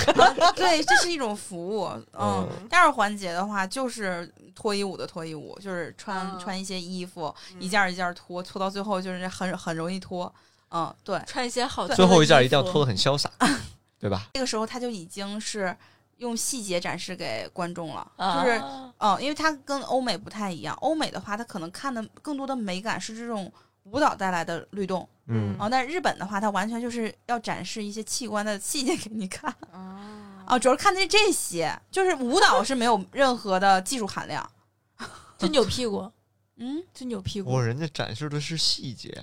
[0.56, 1.86] 对，这是一种服务。
[1.88, 10.34] 嗯嗯，第二环节的话就是脱衣舞的脱衣舞，就是穿、嗯穿一些衣服，嗯一件一件脱，脱到最后就是很很容易脱。
[10.72, 13.32] 嗯，对，穿一些好最后一件一定要脱的很潇洒，
[14.00, 14.28] 对吧？
[14.34, 15.76] 这个时候他就已经是
[16.18, 18.44] 用细节展示给观众了，啊。
[18.44, 18.62] 就是
[19.00, 23.52] 嗯，因为他跟欧美不太一样，欧美的话，他可能看的更多的美感是这种
[23.84, 25.58] 舞蹈带来的律动嗯。
[25.58, 30.46] 啊，但是日本的话，他完全就是要展示一些器官的细节给你看 啊。
[30.46, 34.50] 啊，主要是看的这些，就是舞蹈是没有任何的技术含量，
[35.38, 36.12] 就扭屁股，
[36.58, 37.52] 嗯，就扭屁股。
[37.52, 37.64] 我。
[37.64, 39.16] 人家展示的是细节，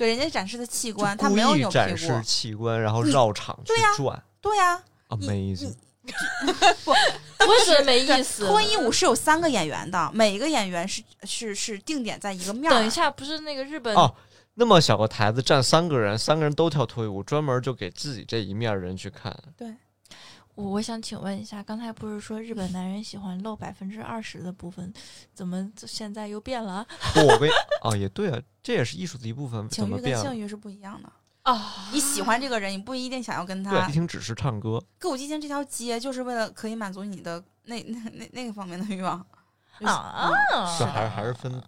[0.00, 5.74] 对，人家展示的器官，他没有扭屁展示，器官，然后绕场去转对呀、，amazing。
[6.86, 8.46] 我也觉得没意思。
[8.46, 12.74] 脱衣舞是有三个演员的，每一个演员是是是定点在一个面儿。
[12.74, 14.10] 等一，下，不是那个日本哦
[14.54, 19.36] 那么小个台子站三个人，三个人都跳脱衣舞，专门就给自己这一面人去看。
[20.54, 24.92] 我我想请问一下，刚才不是说日本男人喜欢露百分之二十的部分，
[25.32, 27.48] 怎么现在又变了 不，我为
[27.82, 30.22] 哦也对啊，这也是艺术的一部分，怎情欲么变了？
[30.22, 31.10] 跟性欲是不一样的。
[31.42, 31.88] 啊？
[31.92, 39.18] 你喜欢这个人，你不一定想要跟对，他一听只是唱歌，歌舞伎町这条街，就是为了可以满足你的那那那那个方面的欲望。
[39.80, 41.62] 啊是啊嗯这还是还是分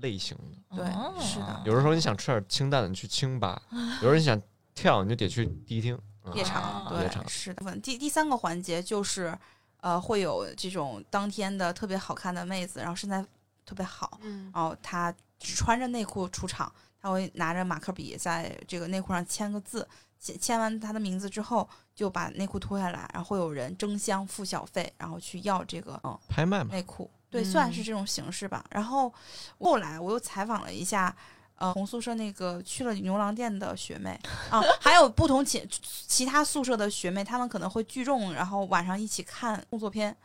[0.00, 0.76] 类型的。
[0.76, 3.56] 对哦是的有的时候你想吃点清淡的，你去清吧；
[4.00, 4.40] 有时候你想
[4.74, 5.96] 跳，你就得去迪厅。
[6.24, 6.34] 嗯。
[6.34, 7.28] 夜场，啊对夜，场。
[7.28, 7.76] 是的。
[7.76, 9.36] 第第三个环节就是，
[9.80, 13.24] 呃，会有这种当天的特别好看的妹子，然后身材
[13.64, 14.50] 特别好，嗯。
[14.54, 19.86] 然后她只穿着内裤出场，她会拿着马克笔在这个内裤上签个字，
[20.20, 28.64] 签签完她的名字之后，就把内裤脱下来，然后会有人争相付小费，然后去要这个嗯拍卖嘛，内裤，对，算嗯是这种形式吧。
[28.70, 29.12] 然后
[29.58, 31.14] 后来我又采访了一下，
[31.62, 34.18] 呃，同宿舍那个去了牛郎店的学妹
[34.50, 35.64] 啊，还有不同其
[36.08, 40.16] 其他宿舍的学妹，她们可能会聚众，然后晚上一起看动作片。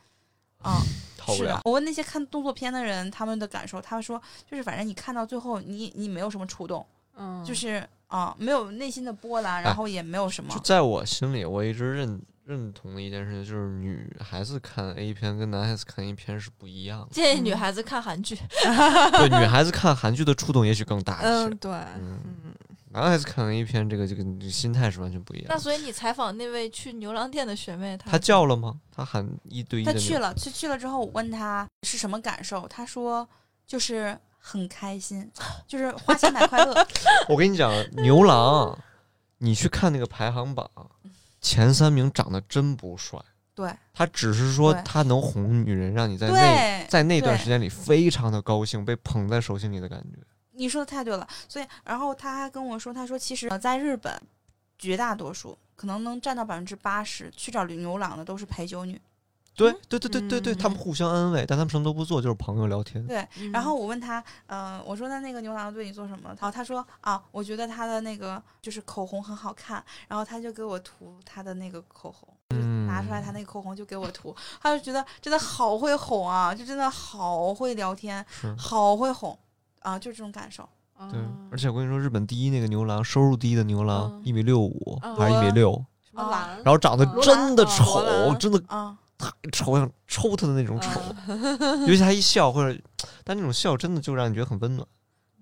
[0.63, 0.82] 啊，
[1.38, 4.19] 是的我问那些看动作片的人，他们的感受，他们说，
[4.50, 6.84] 就是反正你看到最后，你你没有什么触动，
[7.15, 17.08] 嗯，就是啊，没有内心的波澜，然后也没有什么就，在我心里，我一直认认同的一件事情，就是女孩子看 A 片跟男孩子看 A 片是不一样的。
[17.12, 18.36] 建议女孩子看韩剧，
[19.12, 22.54] 对，女孩子看韩剧的触动也许更大一些，嗯对，嗯嗯
[22.92, 25.54] 男孩子看 A 片，这个这个心态是完全不一样的。
[25.54, 28.80] 那所以你采访那位去牛郎店的学妹，她他叫了吗？
[28.92, 30.08] 她喊一对一的那种。
[30.08, 33.28] 他去了，去去了之后，我问她是什么感受，她说
[33.68, 35.30] 就是很开心，
[35.68, 36.74] 就是花钱买快乐。
[37.28, 38.76] 我跟你讲，牛郎，
[39.40, 40.68] 你去看那个排行榜，
[41.39, 43.19] 前三名长得真不帅，
[43.54, 50.19] 对他只是说他能哄女人，让你在那，在那段时间里非常的高兴，被捧在手心里的感觉。
[50.52, 51.28] 你说的太对了。
[51.47, 54.19] 所以，然后他还跟我说，他说其实呃在日本，
[54.78, 59.00] 绝大多数可能能占到百分之八十去找牛郎的都是陪酒女。
[59.58, 63.06] 对对对对对对，嗯他们互相安慰，但他们什么都不做，就是朋友聊天。
[63.08, 63.52] 对，嗯。
[63.52, 66.30] 然后我问他，呃，我说那那个牛郎对你做什么？
[66.30, 72.30] 然后他说啊，我觉得他的那个就是口红很好看，然后他就给我涂他的那个口红，
[72.86, 78.24] 拿出来他那个口红就给我涂，他就觉得真的好会哄啊，就真的好会聊天，
[78.58, 79.38] 好会哄
[79.80, 80.67] 啊，就这种感受。
[81.00, 91.01] 对嗯，而且我跟你说，日本第一那个牛郎，收入第一的牛郎嗯，一米六五嗯还是一米六，然后长得真的丑真的啊，太丑，想抽他的那种丑。
[91.27, 92.80] 嗯 尤其他一笑，或者
[93.23, 94.88] 但那种笑真的就让你觉得很温暖，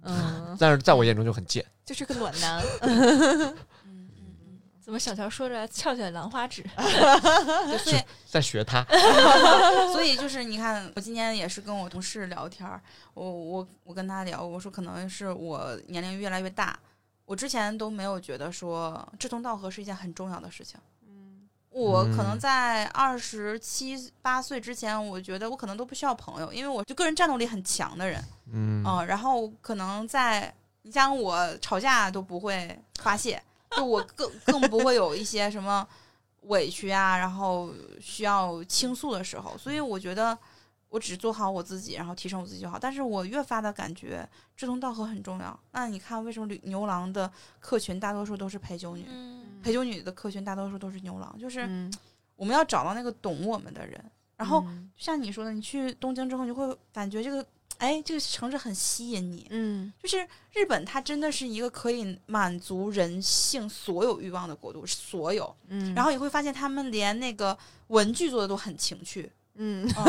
[0.03, 1.65] 嗯，但是在我眼中就很贱。
[1.85, 6.63] 就是个暖男， 嗯嗯嗯，怎么小乔说着翘起来兰花指？
[6.75, 8.83] 对，所以在学他，
[9.93, 12.81] 所以就是你看，我今天也是跟我同事聊天儿，
[13.13, 16.79] 我我我跟他聊，我说可能是我年龄越来越大，
[17.25, 20.79] 我之前都没有觉得说志同道合是一件很重要的事情。
[21.75, 35.85] 嗯我可能嗯在二十七八岁之前，我觉得我可能都不需要朋友，因为我就个人战斗力很强的人，嗯，嗯，然后可能在你像我吵架都不会发泄，就我更更不会有一些什么
[36.43, 40.37] 委屈啊，然后需要倾诉的时候，所以我觉得
[40.87, 42.79] 我只做好我自己，然后提升我自己就好。
[42.79, 45.59] 但是我越发的感觉志同道合很重要。
[45.71, 49.05] 那你看，为什么牛牛郎的客群大多数都是陪酒女？
[49.09, 51.91] 嗯陪酒女的客群大多数都是牛郎，就是嗯，
[52.35, 53.99] 我们要找到那个懂我们的人。
[54.37, 57.43] 然后嗯像你说的，你去东京之后，你会感觉这个，
[57.79, 59.47] 哎，这个城市很吸引你。
[59.49, 60.19] 嗯就是
[60.53, 65.55] 日本，它真的是一个可以满足人性所有欲望的国度，所有。
[65.69, 69.31] 嗯，然后你会发现，他们连那个文具做的都很情趣。
[69.55, 70.05] 嗯啊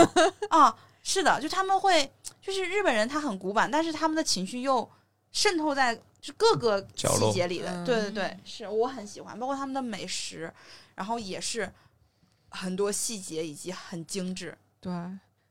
[0.50, 4.86] 啊，是的，就他们会，就是日本人他很古板，但是他们的情绪又
[5.32, 10.52] 渗透在就是各个细节里的，嗯对对对，是我很喜欢，包括他们的美食，
[10.96, 11.72] 然后也是
[12.48, 14.58] 很多细节以及很精致。
[14.80, 14.92] 对，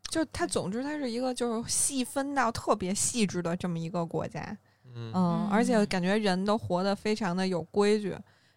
[0.09, 4.41] 就它，总之它是一个就是细分到特别细致的这么一个国家，
[4.83, 8.13] 嗯嗯，而且嗯感觉人都活得非常的有规矩。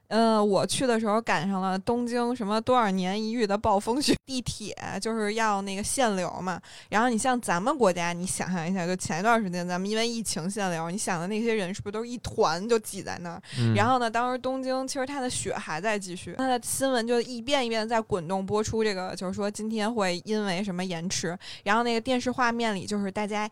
[0.08, 6.60] 呃，我去的时候赶上了东京什么多少年一遇的暴风雪，地铁就是要那个限流嘛。
[6.88, 13.42] 然后你像咱们国家，你想象一下，就前一段时间咱们因为疫情限流，你想的那些人是不是都是一团就挤在那儿？
[13.58, 18.82] 嗯然后呢，当时东京其实它的雪还在继续，它的新闻就一遍一遍地在滚动播出。
[18.82, 23.48] 这个就是说今天会因为什么延迟，然后那个电视画面里就是大家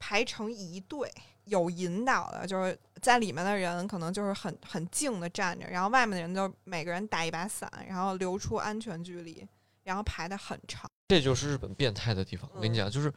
[0.00, 1.08] 排成一队，
[1.44, 9.46] 有引导的，就是在里面的人可能就是很很静的站着，然后外面的人就每个人打一把伞，然后留出安全距离，
[9.82, 10.88] 然后排的很长。
[11.08, 12.48] 这就是日本变态的地方。
[12.54, 13.12] 我跟你嗯讲，就是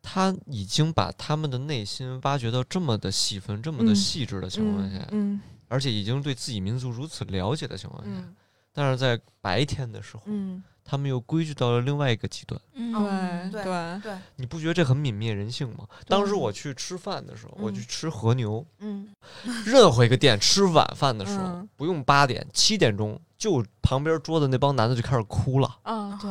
[0.00, 8.34] 他已经把他们的内心挖掘到这么的细分、这么的嗯细致的情况下，嗯而且已经对自己民族如此了解的情况下，嗯
[8.72, 12.58] 但是在白天的时候，嗯，他们又规矩到了另外一个极端。
[12.72, 15.84] 嗯，对对对，你不觉得这很泯灭人性吗？
[16.06, 19.08] 当时我去吃饭的时候，我去嗯吃和牛，嗯
[19.66, 25.76] 任何一个店吃晚饭的时候，嗯不用八点、七点钟，就旁边桌子那帮男的就开始哭了。
[25.82, 26.30] 啊对。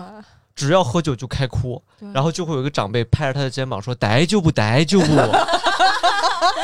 [0.55, 1.79] 只要喝酒就开哭，
[2.11, 5.05] 然后就会有一个长辈拍着他的肩膀说：“逮就不逮就不。”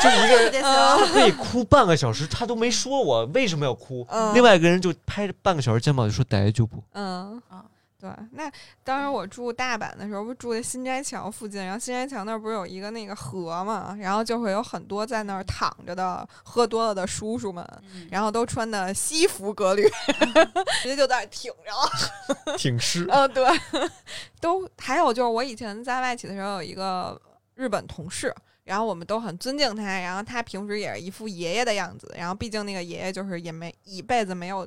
[0.02, 4.04] 就一个人可以哭半个小时，他都没说我为什么要哭。
[4.10, 6.82] 嗯另外一个人就拍着半个小时肩膀就说：“逮就不。
[6.94, 7.64] 嗯啊
[8.04, 19.88] 对，那当时我住大阪的时候，不住在新斋桥附近，然后新斋桥那儿不是有一个那个河嘛，然后就会有很多在那儿躺着的喝多了的叔叔们，嗯然后都穿的西服革履，
[20.82, 22.54] 直接就在那儿挺着。
[22.60, 23.06] ”挺尸。
[23.08, 23.42] 嗯，对，
[24.38, 27.18] 都还有就是我以前在外企的时候有一个
[27.54, 28.34] 日本同事。
[28.64, 34.66] 然后我们都很尊敬他，然后他平时也是一副爷爷的样子，然后毕竟那个爷爷就是也没一辈子没有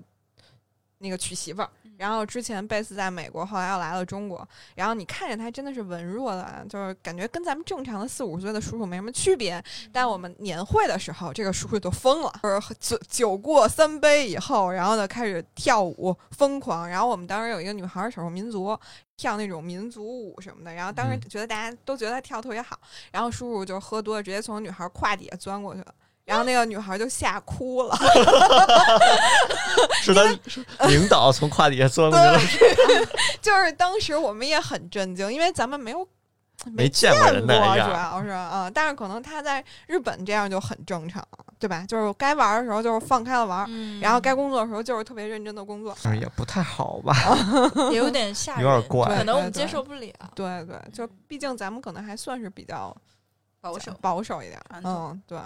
[1.00, 9.64] 那个娶媳妇儿，然后之前贝斯在美国，后来又来了中国，然后你看着他真的是文弱的，就是感觉跟咱们正常的四五十岁的叔叔没什么区别。
[9.92, 16.90] 但我们年会的时候，这个叔叔就疯了，就是酒酒过三杯以后，然后呢开始跳舞疯狂。
[16.90, 18.78] 然后我们当时有一个女孩儿少数民族
[19.18, 22.80] 跳那种民族舞什么的，然后当时嗯觉得大家都觉得她跳得特别好，
[23.12, 25.94] 然后叔叔就喝多了，直接从女孩胯底下钻过去了。
[26.28, 27.98] 然后那个女孩就吓哭了，
[30.02, 30.24] 是他
[30.88, 33.08] 领导从胯底下钻过去了，
[33.42, 36.06] 就是当时我们也很震惊，因为咱们没有
[36.74, 37.80] 没见过人那主。
[37.80, 41.26] 要是啊、嗯，但是可能他在日本这样就很正常，
[41.60, 41.86] 对吧？
[41.88, 45.96] 就是该玩的时候就是放开了玩，嗯然后该工作的时候就是特别认真的工作。
[46.04, 47.16] 但是也不太好吧？
[47.90, 50.12] 也 有点吓人，有点怪可能我们接受不了。
[50.36, 52.94] 对对，就毕竟咱们可能还算是比较
[53.62, 53.94] 保守。
[54.02, 54.60] 保守一点。
[54.84, 55.40] 嗯，对，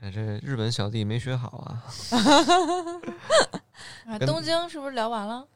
[0.00, 1.82] 哎，这日本小弟没学好啊。
[4.06, 5.46] 啊，东京是不是聊完了？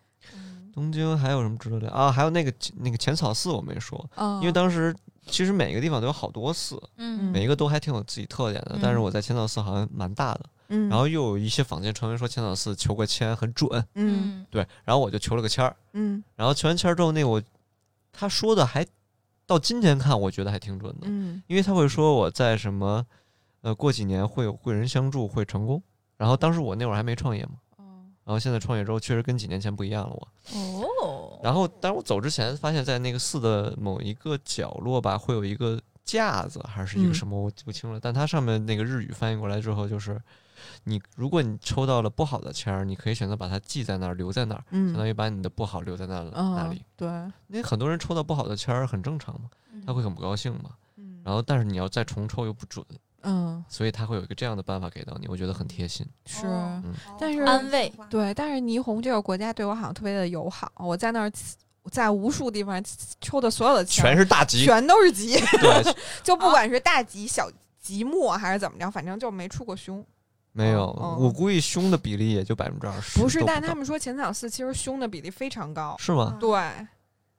[0.72, 2.10] 东京还有什么值得聊啊？
[2.12, 4.94] 还有那个那个浅草寺我没说，嗯，因为当时
[5.26, 8.78] 其实每个地方都有好多寺，嗯每一个都还挺有自己特点的。
[8.80, 17.42] 但是嗯我在浅草寺好像蛮大的，嗯，然后又有一些坊间传闻说浅草寺求个签很准，嗯对，然后我就求了个签儿，嗯然后求完签儿之后，那我
[18.12, 18.86] 他说的还
[19.46, 23.04] 到今天看，我觉得还挺准的，嗯因为他会说我在什么
[23.62, 25.82] 呃过几年会有贵人相助，会成功。
[26.16, 27.52] 然后当时我那会儿还没创业嘛，
[28.24, 30.28] 然后现在创业之后确实跟几年前不一样了我。
[30.54, 37.98] 哦，然后但是我走之前发现，在那个寺的某一个角落吧，会有一个架子还是一个嗯什么，我记不清了。
[37.98, 40.20] 但它上面那个日语翻译过来之后，就是
[40.84, 46.84] 你如果你抽到了不好的签儿，你可以选择把它记在那儿，留在那儿，嗯，相当于把你的不好留在那那里。
[46.96, 47.08] 对，
[47.48, 49.48] 因为很多人抽到不好的签儿很正常嘛，
[49.86, 50.70] 他会很不高兴嘛。
[50.96, 52.84] 嗯然后但是你要再重抽又不准，
[53.22, 56.06] 嗯所以他会有一个这样的办法给到你，我觉得很贴心。
[56.26, 56.46] 是。
[57.18, 61.32] 但是安慰对，但是霓虹这个国家对我好像特别的友好，我在那儿
[61.90, 62.82] 在无数地方
[63.20, 70.04] 抽的所有的签全是大吉，全都是吉，对， 就不管是大吉、小吉末还是怎么着，反正就没出过凶。
[70.52, 73.18] 没有，哦我估计凶的比例也就百分之二十。
[73.20, 75.96] 不是，但他们说浅草寺其实凶的比例非常高。
[75.98, 76.36] 是吗？
[76.40, 76.58] 对，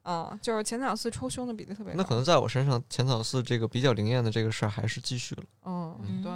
[0.04, 1.98] 嗯，就是浅草寺抽凶的比例特别高。
[1.98, 5.42] 那可能在我身上，浅草寺这个比较灵验的这个事儿还是继续了。
[5.64, 6.32] 嗯，嗯对，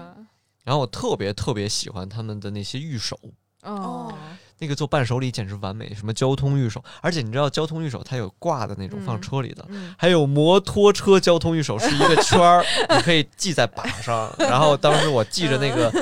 [0.64, 3.18] 然后我特别特别喜欢他们的那些玉手，
[3.62, 4.12] 哦，
[4.58, 12.64] 那个做伴手礼简直完美，什么交通玉手，而且你知道交通玉手它有挂的那种嗯放车里的，嗯还有摩托车交通玉手是一个 圈儿，
[12.96, 14.32] 你可以系在把上。
[14.38, 15.92] 然后当时我系着那个，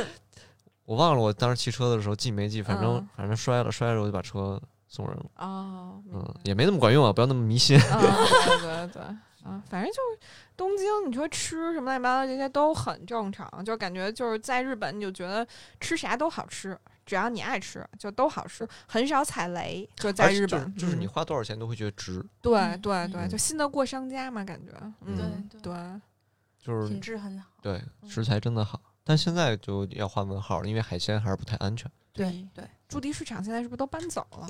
[0.84, 4.60] 我忘了我当时骑车的时候系没系，反正、嗯反正摔了，摔了我就把车
[4.94, 5.26] 送人了。
[5.36, 7.76] 哦，嗯，也没那么管用啊， 不要那么迷信。
[7.80, 9.02] 啊，对对对，
[9.42, 15.46] 啊，反正就是东京，你说吃什么乱七八糟这些都很正常，就感觉就是在日本你就觉得
[15.80, 19.88] 吃啥都好吃，只要你爱吃就都好吃，很少踩雷。
[19.96, 24.72] 就在日本，就是就是你嗯花多少钱都会觉得值，对嗯对对，嗯就信得过商家嘛，感觉，
[25.04, 26.00] 嗯，对对，
[26.60, 27.48] 就是品质很好。
[27.60, 28.80] 对食材真的好。
[29.06, 31.90] 但现在就要画问号了，因为海鲜还是不太安全。
[32.14, 34.48] 对对，驻地市场现在是不是都搬走了？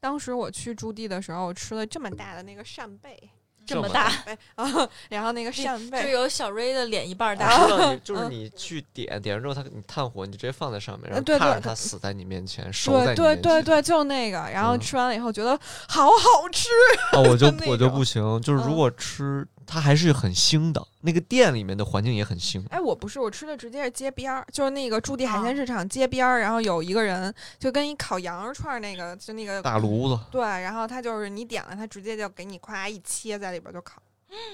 [0.00, 3.18] 当时我去驻地的时候，我吃了这么大的那个扇贝，
[3.66, 4.12] 这么大，
[4.54, 7.48] 啊，然后那个扇贝就，有小瑞的脸一半大。
[8.04, 13.42] 就是嗯你去点点完之后，它你炭火，你就直接放在上面，然后呃对看着它死在你面前，熟在对对你面前。
[13.42, 16.68] 对对，就那个，然后嗯吃完了以后觉得好好吃，
[17.12, 22.64] 啊，我就 我就不行，就是如嗯果吃它还是很腥的，那个店里面的环境也很腥。
[22.70, 34.02] 哎，我不是，我吃的直接是街边儿，就是那个驻地海啊鲜市场街边儿，然后有一个人就跟一烤羊肉串儿那个，就那个大炉子，对，然后他就是你点了，他直接就给你咵一切在里边儿就烤，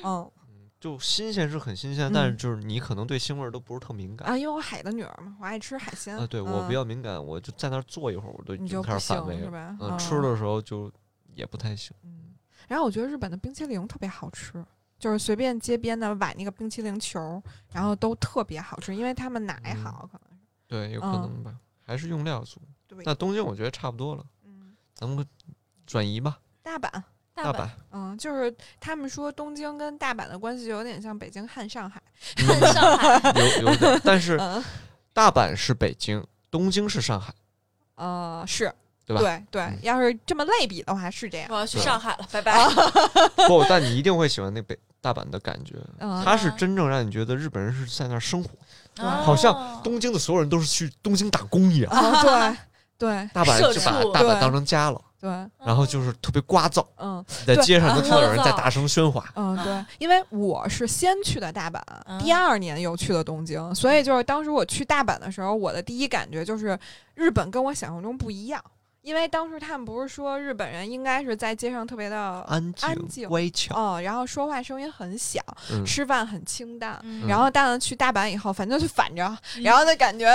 [0.03, 0.31] 嗯。
[0.81, 4.29] 就新鲜是很新鲜，但是嗯就是你可能对腥味儿都不是特敏感。
[4.29, 6.15] 啊，因为我海的女儿嘛，我爱吃海鲜。
[6.15, 9.77] 啊，对我嗯比较敏感，我就在那儿坐一会儿，我都已经开始反胃了。
[9.81, 10.93] 嗯，吃的时候就
[11.33, 11.97] 也不太行。
[12.03, 12.35] 嗯，
[12.69, 14.63] 然后我觉得日本的冰淇淋特别好吃，
[14.99, 17.43] 就是随便街边的买那个冰淇淋球，
[17.73, 22.61] 然后都特别好吃，因为他们奶嗯好，可能是对，有可嗯能吧，还是用料足。
[22.87, 23.03] 对。
[23.05, 25.27] 那东京我觉得差不多了，嗯，咱们
[25.87, 26.91] 转移吧，大阪，
[27.35, 27.69] 大阪。
[27.91, 32.03] 嗯，就是他们说东京跟大阪的关系有点像北京和上海，
[32.39, 34.63] 嗯上海 有有点，但是嗯
[35.13, 37.35] 大阪是北京，东京是上海，
[37.97, 38.73] 呃是。
[39.07, 41.57] 对吧对对嗯，要是这么类比的话是这样我。
[41.57, 42.67] 要去上海了，拜拜。
[43.47, 48.51] 不，但你一定会喜欢那北大阪的感觉，嗯它是真正让你觉得日本人是在那儿生活，
[48.95, 51.93] 对好像哦东京的所有人都是去东京打工一样。
[51.93, 52.57] 啊，
[52.97, 53.81] 对对大阪就
[54.13, 55.29] 把大阪当成家了，对，
[55.67, 59.23] 然后就是特别聒噪，嗯你在街上能听到有人在大声喧哗。
[59.35, 66.79] 嗯，对，因为我是先去的大阪，嗯第二年又去了东京，所以就是当时我去大阪的时候，我的第一感觉就是
[67.15, 68.63] 日本跟我想象中不一样。
[69.05, 75.41] 因为当时他们不是说日本人应该是在街上特别的安安静静乖巧，哦，然后说话声音很小，
[75.71, 76.99] 嗯，吃饭很清淡。
[77.05, 80.27] 嗯然后但是去大阪以后，反正就反着，然后就感觉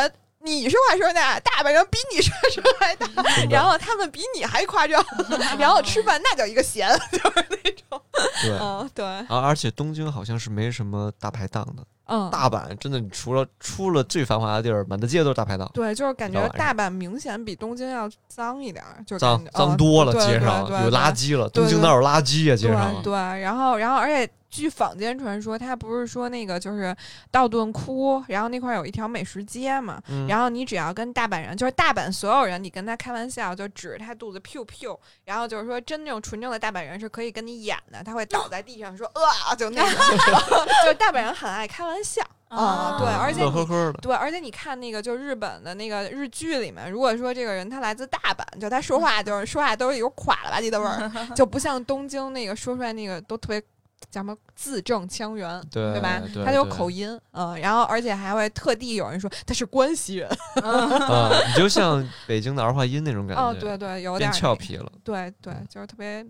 [0.42, 3.08] 你说话声大，大阪人比你说话声还大，
[3.50, 5.04] 然后他们比你还夸张，
[5.58, 8.02] 然后吃饭那叫一个咸， 就是那种，
[8.44, 8.58] 对。
[8.62, 22.56] 嗯，对，啊，而且东京好像是没什么大排档的，嗯，大阪真的除了出了最繁华的地儿，满大街都是大排档，对，就是感觉大阪明显比东京要脏一点儿，就是脏脏多了，对街上有垃圾了，东京哪有垃圾啊？
[22.56, 23.02] 街上。
[23.04, 26.96] 对，然后然后而且据坊间传说，他不是说那个就是
[27.30, 30.26] 道顿窟，然后那块儿有一条美食街嘛，嗯。
[30.28, 39.92] 然后你只要跟大阪人，就是大阪所有人，你跟他开玩笑，就指着他肚子 pew pew，然后就是说真那种纯正的大阪人是可以跟你演的，他会倒 在地上说啊，就那种，
[40.84, 53.62] 就是大阪人很爱开玩笑啊、对，而且乐呵呵的，对，而且你看那个就日本的那个日剧里面，如果说这个人他来自大阪，就他说话就是说话都是有垮了吧唧的味儿， 就不像东京那个说出来那个都特别
[54.10, 56.20] 叫什么字正腔圆，对吧？
[56.34, 60.28] 对他有口音，嗯，然后而且还会特地有人说他是关西人，
[60.64, 66.26] 啊，你就像北京的儿化音那种感觉，哦，对对，有点儿俏皮了，对对，就是特别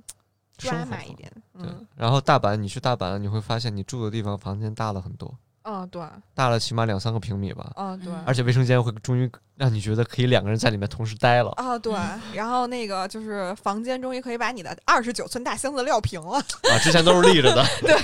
[0.58, 5.34] 抓马一点，对嗯，，然后大阪，你去大阪，你会发现你住的地方房间大了很多，
[5.70, 6.02] 嗯，对，
[6.34, 8.12] 大了起码两三个平米吧，嗯对。
[8.26, 11.94] 而且卫生间会终于让你觉得可以两个人在里面同时待了啊，对，
[12.34, 16.40] 然后那个就是房间终于可以把你的二十九寸大箱子撂平了。
[16.40, 17.96] 啊，之前都是立着的， 对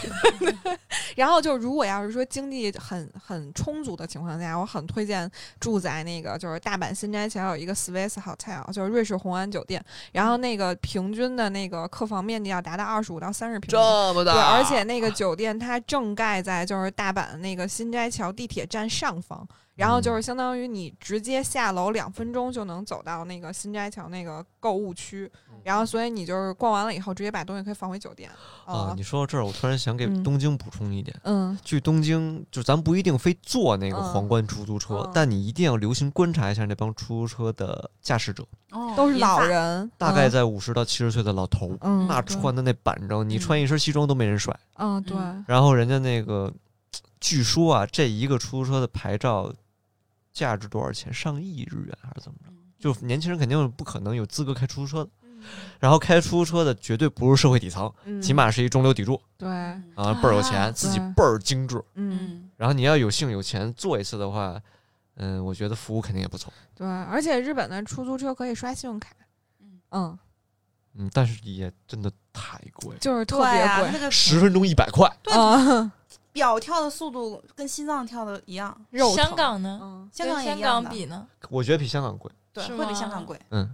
[1.15, 13.71] 然后就如果要是说经济很很充足的情况下，我很推荐住在那个就是大阪新斋桥有一个 Swiss Hotel，就是瑞士红安酒店，然后那个平均的那个客房面积要达到二十五到三十平米。
[13.71, 25.31] 这么大，对，而且那个酒店它正盖在就是大阪那个新斋桥地铁站上方，然后就是相当于你直接下楼两分钟就能走到那个新斋桥那个购物区，
[25.63, 28.29] 然后所以你就是逛完了以后直接把东西可以放回酒店。
[28.65, 31.15] 啊，哦你说到这儿，我突然想给嗯东京补充一点。
[31.23, 44.57] 嗯去东京，就咱不一定非坐那个嗯皇冠出租车，嗯但你一定要留心观察一下那帮出租车的驾驶者，哦都是老人，大概嗯在五十到七十岁的老头儿，嗯那穿的那板正，你穿一身西装都没人甩。
[44.77, 46.51] 嗯对嗯然后人家那个，
[47.19, 49.53] 据说啊，这一个出租车的牌照
[50.33, 51.13] 价值多少钱？
[51.13, 52.51] 上亿日元还是怎么着？
[52.77, 55.09] 就年轻人肯定不可能有资格开出租车的。
[55.79, 61.77] 然后开出租车的绝对不是社会底层，嗯起码是一中流砥柱对啊，倍儿有钱，自己倍儿精致。
[61.93, 64.59] 嗯嗯然后你要有幸有钱坐一次的话，
[65.17, 66.51] 嗯，我觉得服务肯定也不错。
[66.73, 69.11] 对，而且日本的出租车可以刷信用卡，
[69.61, 70.19] 嗯嗯
[70.95, 75.07] 嗯，但是也真的太贵了，就是特别贵，啊那个十分钟一百块。
[75.31, 75.91] 啊，
[76.35, 79.79] 表跳的速度跟心脏跳的一样，肉疼香，港呢？
[79.81, 81.25] 嗯，香港也一样的港比呢？
[81.49, 82.29] 我觉得比香港贵。
[82.51, 83.73] 对，是会比吗香港贵，嗯，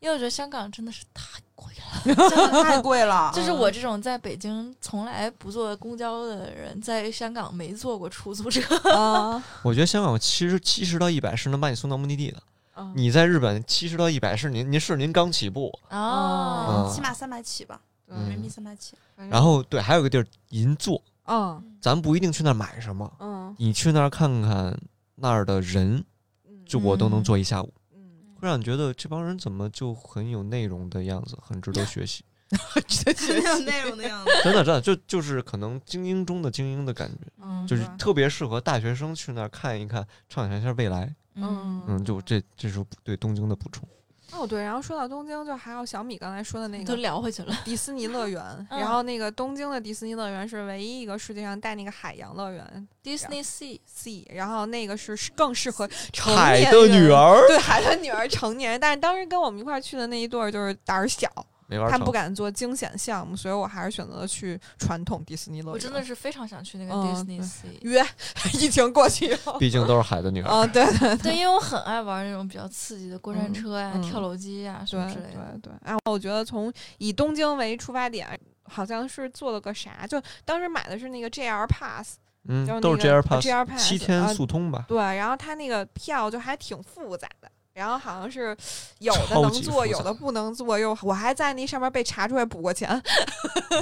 [0.00, 2.14] 因为我觉得香港真的是太贵了。
[2.28, 3.30] 真的太贵了。
[3.34, 8.76] 就是我这种在北京从来不坐公交的人，在香港没坐过出租车。
[8.90, 12.38] 啊， 我觉得香港七十七十到一百是能把你送到目的地的。
[12.76, 18.94] 嗯你在日本七十到一百是您您是您刚起步，哦，嗯起码三百起吧，人民币三百起。
[19.28, 24.78] 然后对，还有个地儿银座，嗯咱不一定去那儿买什么，嗯你去那儿看看
[25.14, 26.04] 那儿的人，
[26.48, 28.00] 嗯就我都能坐一下午，嗯，
[28.40, 32.24] 会让你觉得这帮人怎么就很有内容的样子，很值得学习。
[32.50, 34.30] 很有内容的样子。
[34.42, 41.14] 真的，真的就就是可能精英中的精英的感觉，嗯就是特别适合大学生去那儿看一看，畅想一下未来。
[41.36, 43.88] 嗯嗯，就这这是对东京的补充。
[44.32, 47.54] 哦对，然后说到东京，就还有小米刚才说的那个都聊回去了。
[47.64, 57.18] 迪士尼乐园， 嗯然后那个东京的迪士尼乐园是唯一一个世界上带那个海洋乐园 Disney Sea，Sea，然后那个是更适合成海年的女人。
[57.18, 61.28] 儿对海的女儿成年人，但是当时跟我们一块儿去的那一对儿就是胆儿小，
[61.70, 65.72] 没玩他们不，敢做惊险项目，所以我还是选择了去传统迪士尼乐园。
[65.72, 67.78] 我真的是非常想去那个嗯 Disney 对 Sea。
[67.82, 68.04] 约
[68.60, 70.50] 疫情过去以后，毕竟都是海的女儿。
[70.50, 75.58] 啊，对对对，因为我很爱玩那种比较刺激的过山车呀、跳楼机呀什么之类的。
[75.62, 75.72] 对对。
[75.84, 82.16] 哎，我觉得从以东京为出发点，好像是做了个啥，就当时买的是那个 JR Pass，
[82.48, 84.84] 嗯就是，都是那个 JR Pass，JR Pass，七天啊速通吧。
[84.88, 87.48] 对，然后它那个票就还挺复杂的。
[87.72, 88.56] 然后好像是
[88.98, 92.90] 有的能做，有的不能做，又我还在那上面被查出来补过钱，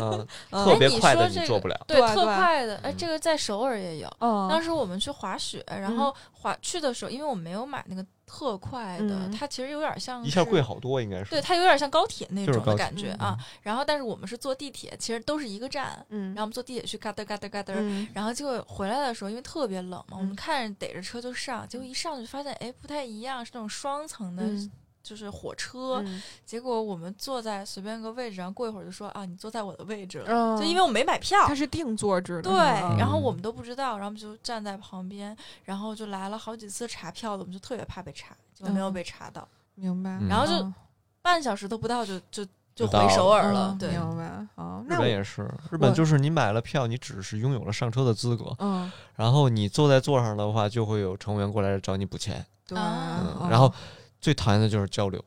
[0.00, 1.80] 嗯， 嗯特别快的说这个你做不了。
[1.86, 4.08] 对，特快的，哎，嗯这个在首尔也有。
[4.20, 11.30] 嗯当时我们去滑雪，然后滑去的时候，因为我没有买那个特快的，嗯它其实有点像一下是贵好多，应该是。
[11.30, 13.36] 对，它有点像高铁那种的感觉啊。
[13.62, 17.72] 然后，但是我们是坐地铁，其实都是一个站，嗯然后我们坐地铁去嘎噔嘎噔嘎噔。
[17.78, 24.70] 嗯然后结果回来的时候，因为特别冷嘛，我们嗯看着逮着车就上，结果一上去发现，哎，不太一样，是那种双层的，嗯
[25.08, 26.02] 就是火车。
[26.04, 31.54] 嗯结果我们坐在随便一个位置然后，过一会儿就说啊，你坐在我的位置了，嗯就因为我没买票它。
[31.54, 32.56] 是定座制的，对，
[32.98, 40.18] 然后我们都不知道，然后就站在旁边，然后就来了好几次查票的，我们就特别怕被查，结果没有嗯被查到，明白。
[40.20, 40.74] 嗯然后就嗯
[41.22, 42.44] 半小时都不到就就
[42.74, 44.84] 就就回首尔了，对，嗯明白啊。
[44.88, 52.46] 日本也是，日本就是你买了票，你只是拥有了上车的资格，嗯然后你坐在座上的话，就会有乘务员过来找你补钱。
[52.66, 53.72] 对，然后
[54.20, 55.24] 最讨厌的就是交流，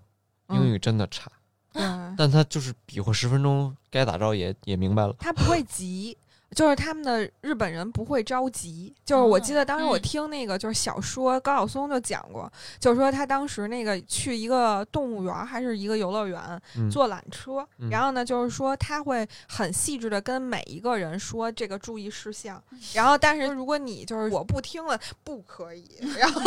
[0.50, 1.32] 英嗯语真的差，
[1.74, 1.82] 对，
[2.18, 5.16] 但他就是比划十分钟，该咋着也也明白了。
[5.20, 6.18] 他不会急。
[6.56, 10.02] 就是他们的日本人不会着急，就是我记得当时我嗯。
[10.02, 17.90] 听那个就是小说高晓松就讲过，就是说他当时那个去一个动物园还是一个游乐园嗯，坐缆车，嗯。
[17.90, 22.62] 然后呢就是说他会很细致的跟每一个人说这个注意事项，
[22.94, 25.88] 然后但是如果你就是我不听了不可以，
[26.18, 26.42] 然后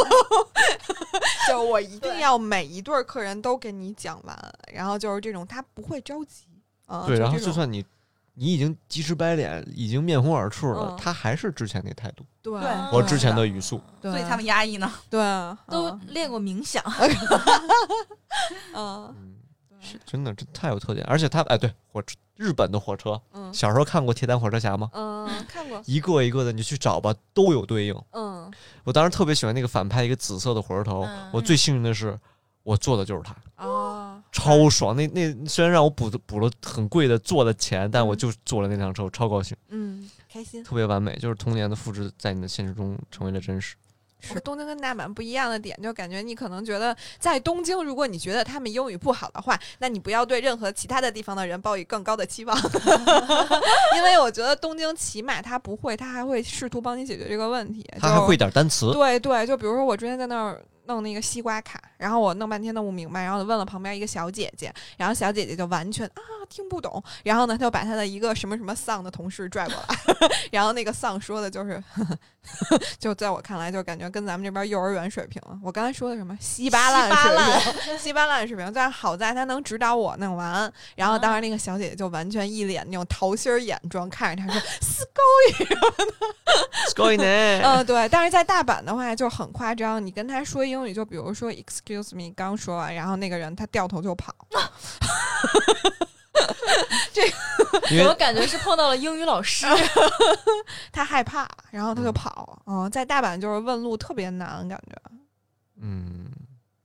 [1.49, 6.45] 就我一定要每一对客人都给你讲完，然后就是这种他不会着急，
[6.87, 7.83] 啊，对，然后就算你
[8.35, 10.97] 你已经急赤白脸，已经面红耳赤了，嗯。
[11.01, 12.61] 他还是之前那态度对。
[12.61, 12.75] 对。
[12.91, 13.81] 和之前的的语速。
[14.03, 14.91] 所以他们压抑呢。
[15.09, 15.21] 对。
[15.69, 16.01] 都嗯。
[16.09, 16.83] 练过冥想，
[18.75, 19.15] 嗯。
[19.15, 19.37] 嗯，
[19.81, 21.07] 是真的，这太有特点。
[21.07, 23.55] 而且他哎，对火车，日本的火车，嗯。
[23.55, 24.91] 小时候看过《铁胆火车侠》吗？
[24.95, 25.81] 嗯看过。
[25.87, 27.95] 一个一个的，你去找吧，都有对应。
[28.13, 28.53] 嗯。
[28.83, 31.03] 我当时特别喜欢那个反派，一个紫色的火车头。
[31.05, 31.31] 嗯。
[31.33, 32.19] 我最幸运的是，
[32.65, 34.04] 我坐的就是他，啊
[34.35, 34.95] 超爽。
[34.97, 40.63] 那那虽然让我补补了很贵的坐的钱，但我嗯就坐了那辆车，我超高兴，嗯开心。
[40.65, 43.77] 特别完美，就是童年的复制在你的现实中成为了真实。
[44.27, 52.57] 是东京跟大阪不一样的点，就感觉你可能觉得在东京，如果你觉得他们英语不好的话，那你不要对任何其他的地方的人抱以更高的期望，
[53.97, 57.85] 因为我觉得东京起码他不会，他还会试图帮你解决这个问题。
[58.01, 69.97] 他还会点单词，对对，就比如说我之前在那儿弄那个西瓜卡，然后我弄半天弄不明白，然后问了旁边一个小姐姐，然后小姐姐就完全啊听不懂，然后呢，她就把她的一个什么什么丧的同事拽过来，
[70.53, 71.83] 然后那个丧说的就是，
[72.98, 85.10] 就在我看来就感觉跟咱们这边幼儿园水平，我刚才说的什么稀巴烂稀巴烂水平，稀巴烂水平，但是好在她能指导我弄完，然后当时那个小姐姐就完全一脸那种桃心儿眼妆看着她说 s c
[86.88, 87.62] すごい ね。
[87.62, 94.34] 嗯，对，但是在大阪的话就很夸张，你跟他说英语，就比如说 “excuse me”，刚说完，然后那个人他掉头就跑，
[97.91, 99.67] 因为我感觉是碰到了英语老师。
[100.93, 102.63] 他害怕，然后他就嗯跑。
[102.67, 104.97] 嗯，在大阪就是问路特别难，感觉。
[105.77, 106.31] 嗯，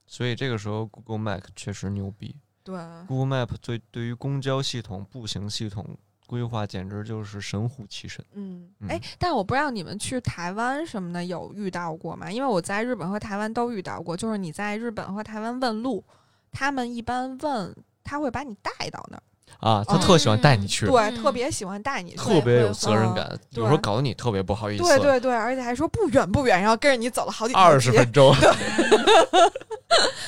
[0.06, 2.36] 所以这个时候 Google Map 确实牛逼。
[2.64, 5.98] 对，Google Map 对对于公交系统、步行系统
[6.28, 8.24] 规划简直就是神乎其神。
[8.34, 12.32] 嗯，嗯哎，但我不知道你们去台湾什么的有遇到过吗？
[12.32, 16.04] 因为我在日本和台湾都遇到过，就是你在日本和台湾问路，
[16.52, 19.24] 他们一般问他会把你带到那儿，
[19.60, 21.16] 啊，他特喜欢带你去，对，嗯。
[21.22, 24.84] 特别喜欢带你去，特别有责任感，有时候搞得你特别不好意思。
[24.84, 28.50] 对对对，而且还说不远不远，然后跟着你走了好几条二十分钟， 对，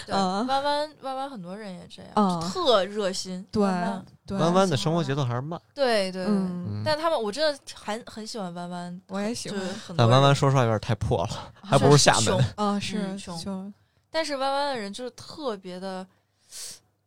[0.07, 0.45] 嗯。
[0.47, 2.41] 弯弯弯弯，很多人也这样，嗯。
[2.49, 3.45] 特热心。
[3.51, 5.59] 对弯弯，弯弯的生活节奏还是慢。
[5.73, 6.25] 对对对。
[6.25, 9.59] 嗯，嗯，但他们我真的很很喜欢弯弯，我也喜欢。
[9.95, 12.41] 但弯弯说实话有点太破了，还不如厦门凶。
[12.57, 13.73] 嗯，是嗯凶凶，
[14.09, 16.05] 但是弯弯的人就是特别的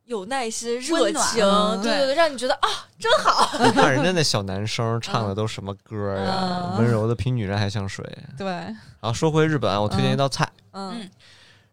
[0.06, 2.06] 有耐心、热情，嗯对对。
[2.06, 3.50] 对，让你觉得啊，真好。
[3.64, 6.72] 你看人家那小男生 唱的都什么歌呀？
[6.74, 6.78] 嗯。
[6.78, 8.04] 温柔的比女人还像水。
[8.36, 11.00] 对，然后说回日本，我推荐一道菜：嗯。
[11.00, 11.10] 嗯，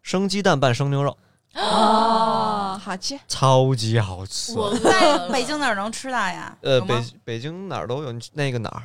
[0.01, 1.17] 生鸡蛋拌生牛肉，
[1.55, 4.53] 哦，好吃，超级好吃。
[4.53, 6.57] 我在北京哪儿能吃到呀？
[6.61, 8.83] 呃，北北京哪儿都有，那个哪儿，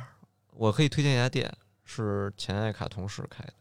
[0.53, 1.51] 我可以推荐一家店，
[1.85, 3.53] 是前爱卡同事开的，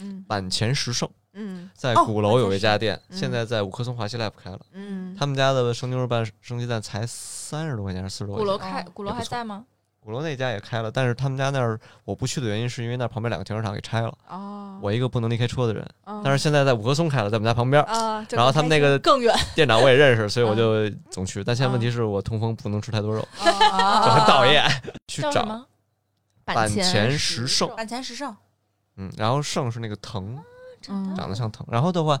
[0.00, 0.24] 嗯。
[0.26, 4.58] 板前十胜，嗯在哦鼓楼有一家店，嗯现在在五棵松华西 Life 开了。
[4.72, 8.46] 嗯，他们家的生牛肉拌生鸡蛋才三十多块钱，还是四十多块钱？
[8.46, 9.64] 鼓楼开鼓楼还在吗？
[10.00, 15.84] 鼓楼那家也开了，但是他们家那儿我不去的原因是因为那旁边两个停车场给拆了，哦，我一个不能离开车的人。
[16.04, 21.42] 嗯，但是现在在五棵松开了，在我们家旁边，啊，就然后他们那个更远，店长我也认识，所以我嗯就总去。
[21.42, 24.64] 但现在问题是我痛风不能吃太多肉，啊就很讨厌。
[25.08, 25.66] 去找？
[26.44, 28.32] 板前十十胜板前十胜，
[28.98, 30.38] 嗯，然后胜是那个藤，
[30.88, 31.66] 嗯长得像藤。
[31.70, 32.20] 然后的话，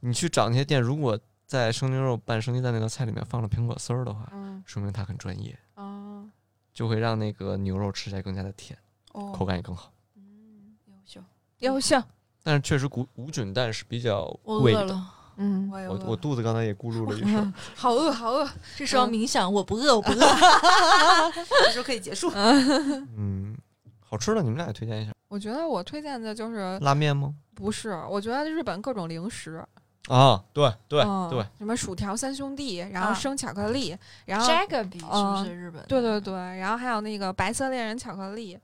[0.00, 6.28] 你去找那些店，如果在生牛肉拌生鸡蛋那道菜里面放了苹果丝儿的话，嗯说明它很专业，哦，
[6.74, 8.78] 就会让那个牛肉吃起来更加的甜，
[9.12, 9.92] 哦，口感也更好。
[10.16, 11.20] 嗯，优秀。
[11.60, 12.02] 优秀，
[12.44, 15.00] 但是确实无无菌蛋是比较贵的。
[15.40, 17.54] 嗯，我也饿我我肚子刚才也咕噜了一声。
[17.76, 20.18] 好饿，好饿，这时候冥想，我不饿，我不饿。
[21.64, 22.30] 这时候可以结束。
[22.34, 23.56] 嗯，
[24.00, 25.12] 好吃的你们俩也推荐一下。
[25.28, 27.32] 我觉得我推荐的就是拉面吗？
[27.58, 29.64] 不是，我觉得日本各种零食，
[30.08, 35.86] 啊，对对嗯对，什么薯条三兄弟，然后啊生巧克力，然后 Jaggerbee 是不嗯是日本的？
[35.88, 38.58] 对对对，然后还有那个白色恋人巧克力，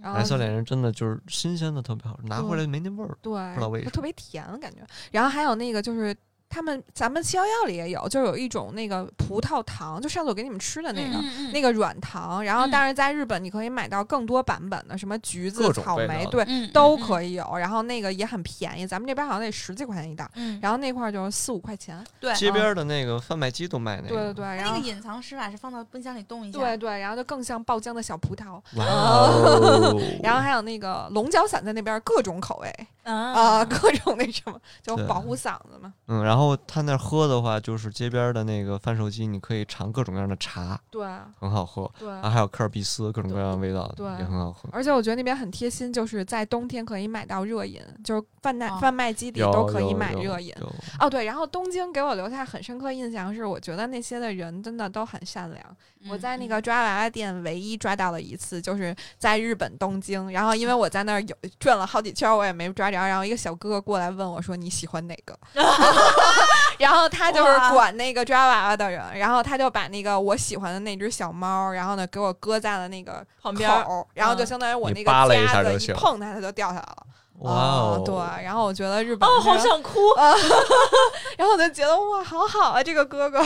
[0.00, 3.16] 然后白色恋人真的就是新鲜的特别好吃，拿回来没那味儿。
[3.22, 4.78] 对，知道为什么它特别甜感觉。
[5.12, 6.14] 然后还有那个就是
[6.50, 11.16] 他们咱们七幺幺里也有，就有一种那个葡萄糖，就上次我给你们吃的那个。
[11.16, 16.96] 嗯那个软糖，然后嗯但是在日本你可以买到更多版本的，什么橘子草莓，对，嗯都。
[17.00, 17.56] 可以有。
[17.56, 22.04] 然后那个也很便宜，咱们这边好像得十几块钱一袋，嗯，然后那块儿就是四五块钱。
[22.20, 24.08] 对，街边的那个贩卖机都卖那个。
[24.08, 26.58] 对对对，然后那个隐藏吃法是放到冰箱里冻一下。
[26.58, 28.60] 对对，然后就更像爆浆的小葡萄。
[28.76, 29.98] 哇 哦！
[30.22, 35.92] 然后还有那个龙角散在那边各种口味啊、啊各种那什么，就保护嗓子嘛。
[36.06, 41.06] 嗯，然后他那儿喝的话，就是街边的那个贩售机，你可以尝各种各样的茶，对
[41.38, 41.90] 很好喝。
[41.98, 42.08] 对。
[42.08, 44.68] 然后还有科尔必斯，各种各样的味道，对也很好喝。
[44.72, 50.54] 而且我觉得那边很贴心，就是在冬天可以买到热饮，就是贩卖、哦贩卖机里都可以买热饮。
[50.98, 55.76] 哦，对，然后东京给我留下很深刻印象是，我觉得那些的人真的都很善良。
[56.08, 65.38] 我在那个抓娃娃店唯一抓到了一次，就是在日本东京，然后因为我在那儿有转了好几圈，我也没抓着，然后一个小哥哥过来问我说你喜欢哪个，
[66.78, 77.06] 然后他就是管那个抓娃娃的人，然后他就把那个我喜欢的那只小猫，然后呢给我搁在了那个旁边儿，然后就嗯相当于我那个扒拉一下夹子一就行碰它，它就掉下来了。
[77.40, 78.02] 哇哦！
[78.04, 79.98] 对，然后我觉得日本哦，好想哭。
[81.38, 83.42] 然后我就觉得哇，好好啊，这个哥哥。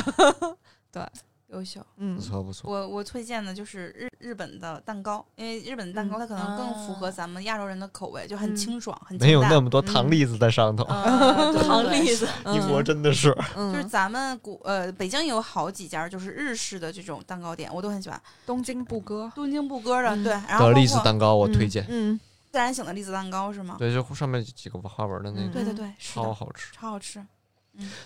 [1.55, 1.81] 优秀。
[1.97, 2.71] 嗯不错不错。
[2.71, 10.85] 我我推荐的就是日日本的蛋糕，因为日本的蛋糕嗯它可能更符合啊咱们亚洲人的口味，就很嗯清爽，很没有那么多糖粒子在上头，
[11.65, 13.35] 糖栗子， 英国真的是。
[13.57, 18.21] 嗯就是咱们古呃北京有好几家就是日式的这种蛋糕店，我都很喜欢。
[18.45, 22.19] 东京布哥东京布哥的、嗯对，然后的栗子蛋糕我推荐，嗯，
[22.53, 23.77] 自然醒的栗子蛋糕是吗？
[23.79, 26.73] 对，就上面几个花纹的那嗯个，对对对，超好吃。
[26.73, 27.25] 超好吃。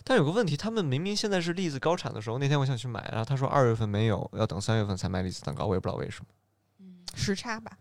[0.05, 6.27] 但有个问题，他们明明现在是栗子高产的时候，那天我想去买，然后他说二月份没有，要等三月份才卖栗子蛋糕，我也不知道为什么。
[6.81, 7.77] 嗯，时差吧。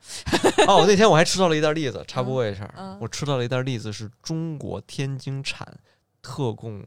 [0.68, 2.98] 哦，那天我还吃到了一袋栗子，插播一下，嗯。
[3.00, 5.66] 我吃到了一袋栗子是中国天津产，
[6.22, 6.80] 特供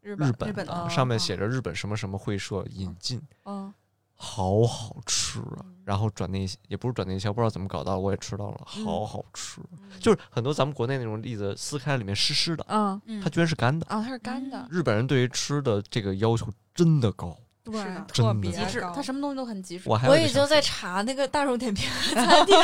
[0.00, 3.72] 日日本日本的，上面写着日本什么什么会社引进，嗯
[4.16, 5.64] 好好吃啊！
[5.84, 9.60] 然后转内也不是转内销，不知道怎么搞到，我也吃到了，好好吃。
[10.00, 13.00] 就是很多咱们国内那种栗子撕开里面湿湿的，嗯。
[13.06, 13.20] 嗯。
[13.22, 13.86] 它居然是干的。
[13.86, 19.88] 啊，它是干的，日本人对于吃的这个要求真的高，对是，特别极致高，它什么东西都很极致。
[19.88, 22.56] 我还有我已经在查那个大众点评餐厅，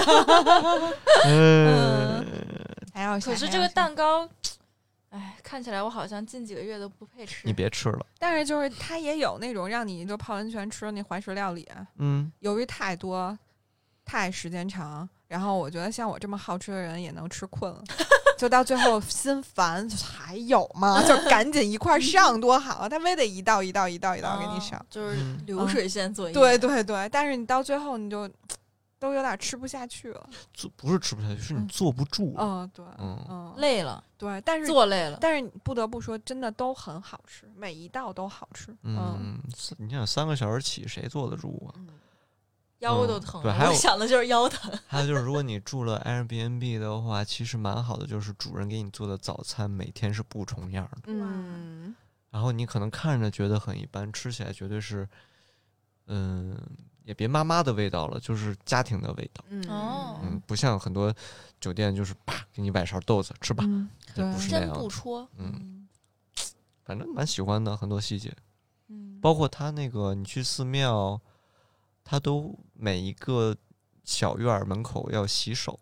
[1.27, 2.27] 嗯，
[2.93, 4.29] 还要可是这个蛋糕，
[5.13, 7.47] 哎，看起来我好像近几个月都不配吃。
[7.47, 8.07] 你别吃了。
[8.19, 13.39] 但是就是它也有那种让你就泡温泉吃的那怀石料理，嗯，由于太多，
[14.07, 17.83] 太时间长，然后我觉得像我这么好吃的人也能吃困了，
[18.39, 21.03] 就到最后心烦，就还有吗？
[21.07, 22.89] 就赶紧一块儿上多好啊！
[22.89, 26.33] 他非得一道一道一道一道给你上哦，就是嗯流水线作业。
[26.33, 28.29] 对对对，但是你到最后你就
[29.03, 30.31] 都有点吃不下去了。
[30.55, 32.37] 坐不是吃不下去，是你嗯坐不住。
[32.39, 35.19] 嗯，对，嗯嗯，累了，对，但是坐累了。
[35.21, 38.73] 但是不得不说，真的都很好吃，每一道都好吃。
[38.85, 39.43] 嗯
[39.79, 41.75] 你想三个小时起，谁坐得住啊？
[42.79, 43.43] 腰都疼。
[43.43, 44.73] 对还有想的就是腰疼。
[44.87, 51.93] 还有就是，如果你住了 Airbnb 的话，其实蛮好的，就是主人给你做的早餐每天是不重样的，嗯
[52.31, 55.09] 然后你可能看着觉得很一般，吃起来绝对是，
[56.07, 56.57] 嗯，
[57.05, 59.45] 也别妈妈的味道了，就是家庭的味道。
[59.49, 61.15] 嗯哦嗯，不像很多
[61.61, 65.29] 酒店就是啪给你摆勺豆子吃吧，嗯，对不是那样不戳。
[65.37, 65.89] 嗯，
[66.85, 68.35] 反正蛮喜欢的，很多细节，
[68.89, 71.21] 嗯包括他那个你去寺庙，
[72.05, 73.57] 他都每一个
[74.05, 75.79] 小院儿门口要洗手，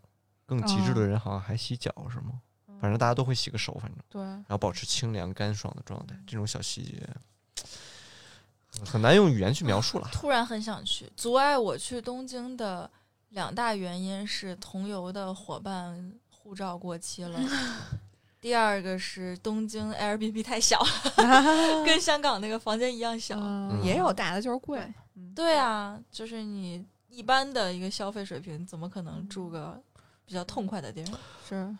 [0.46, 2.40] 更极致的哦人好像还洗脚是吗？
[2.80, 7.06] 反正大家都会洗个手，反正对，然后保持清凉干爽的状态，这种小细节
[8.78, 10.08] 很很难用语言去描述了。
[10.12, 11.10] 突然很想去。
[11.16, 12.90] 阻碍我去东京的
[13.30, 17.38] 两大原因是同游的伙伴护照过期了，
[18.40, 20.80] 第二个是东京 Airbnb 太小，
[21.84, 23.36] 跟香港那个房间一样小。
[23.38, 24.78] 嗯，也有大的，就是贵。
[25.16, 29.80] 嗯对啊，就是你一般的一个消费水平，怎么可能住个
[30.24, 31.18] 比较痛快的地方？
[31.46, 31.76] 是，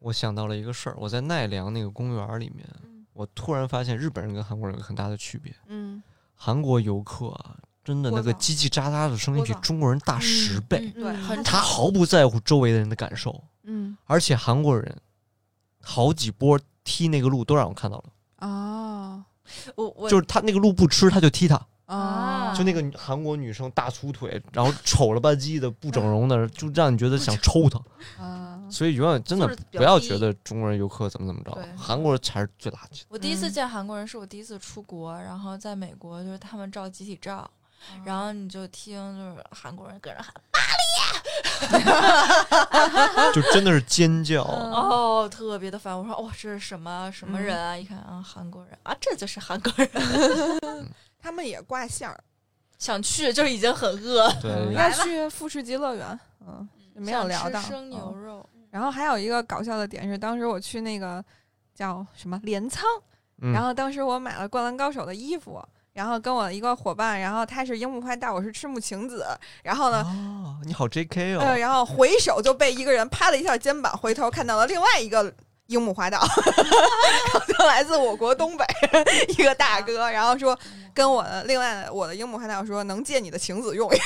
[0.00, 2.66] 我想到了一个事儿，我在奈良那个公园儿里面，
[3.14, 5.54] 我突然发现日本人跟韩国人有个很大的区别。
[5.68, 6.02] 嗯
[6.34, 14.94] 韩国游客啊，真的那个叽叽喳喳的声音比中国人大十倍，嗯对，嗯他毫不在乎周围的人的感受，嗯而且韩国人
[15.80, 18.04] 好几波踢那个鹿都让我看到了，
[18.48, 19.24] 哦
[19.76, 27.80] 我我就是他那个鹿不吃他就踢他，啊就那个韩国女生大粗腿，然后丑了吧唧的不整容的，就让你觉得想抽她。
[28.22, 33.06] 啊，所以永远真的不要觉得中国人游客怎么怎么着，韩国人才是最垃圾的。
[33.08, 37.48] 我第一次嗯见韩国人是我第一次出国，然后在美国就是他们照集体照，
[38.04, 40.74] 然后你就听就是韩国人跟着喊 巴黎
[43.34, 44.42] 就真的是尖叫。
[44.42, 45.96] 哦，特别的烦。
[45.96, 47.76] 我说哇、这是什么什么人啊？
[47.76, 49.88] 一看啊，韩国人啊，这就是韩国人。
[51.22, 52.24] 他们也挂相儿，
[52.78, 58.48] 想去就已经很饿，嗯对，要去富士急乐园，嗯，没有想聊到生牛嗯肉。
[58.74, 61.24] 然后还有一个搞笑的点是，当时我去那个
[61.76, 62.84] 叫什么镰仓，
[63.40, 69.24] 嗯然后当时我买了《灌篮高手》的衣服，然后跟我一个伙伴，然后他是樱木花道，我是赤木晴子，
[69.62, 71.36] 然后呢，哦，你好 J.K.
[71.36, 75.32] 呃，哦，然后回首就被一个人拍了一下肩膀，回头看到了另外一个
[75.66, 76.20] 樱木花道，
[77.48, 78.64] 就来自我国东北
[79.28, 80.58] 一个大哥，然后说
[80.92, 84.04] 跟我的另外我的樱木花道说能借你的晴子用一下。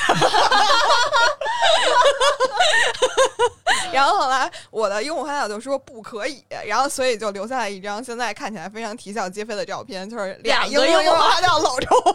[3.91, 12.15] 然后后来我的樱木花道就说不可以，然后所以就留下了一张现在看起来非常啼笑皆非的照片，就是俩樱木花道搂着我，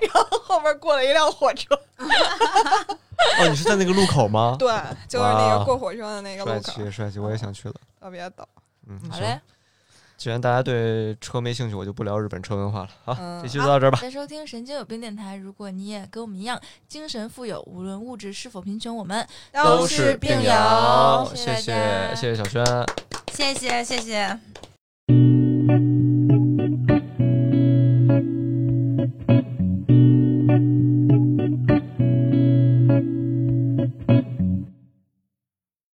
[0.00, 4.56] 然后后边过了一辆火车， 哦，你是在那个路口吗？
[4.58, 4.68] 对，
[5.08, 7.74] 就是那个过火车的那个路口，气帅气，我也想去了。
[8.00, 8.44] 特别逗。
[8.90, 9.40] 嗯，好嘞，
[10.16, 12.88] 既然大家对车没兴趣，我就不聊日本车文化了。
[13.04, 13.98] 好，嗯这期就到这儿吧。
[14.02, 15.36] 在收听神经有病电台。
[15.36, 22.64] 如果你也跟我们一样精神富有，无论物质是否贫穷，我们都是病友友，谢谢谢谢谢谢小轩。
[23.32, 24.69] 谢谢谢谢。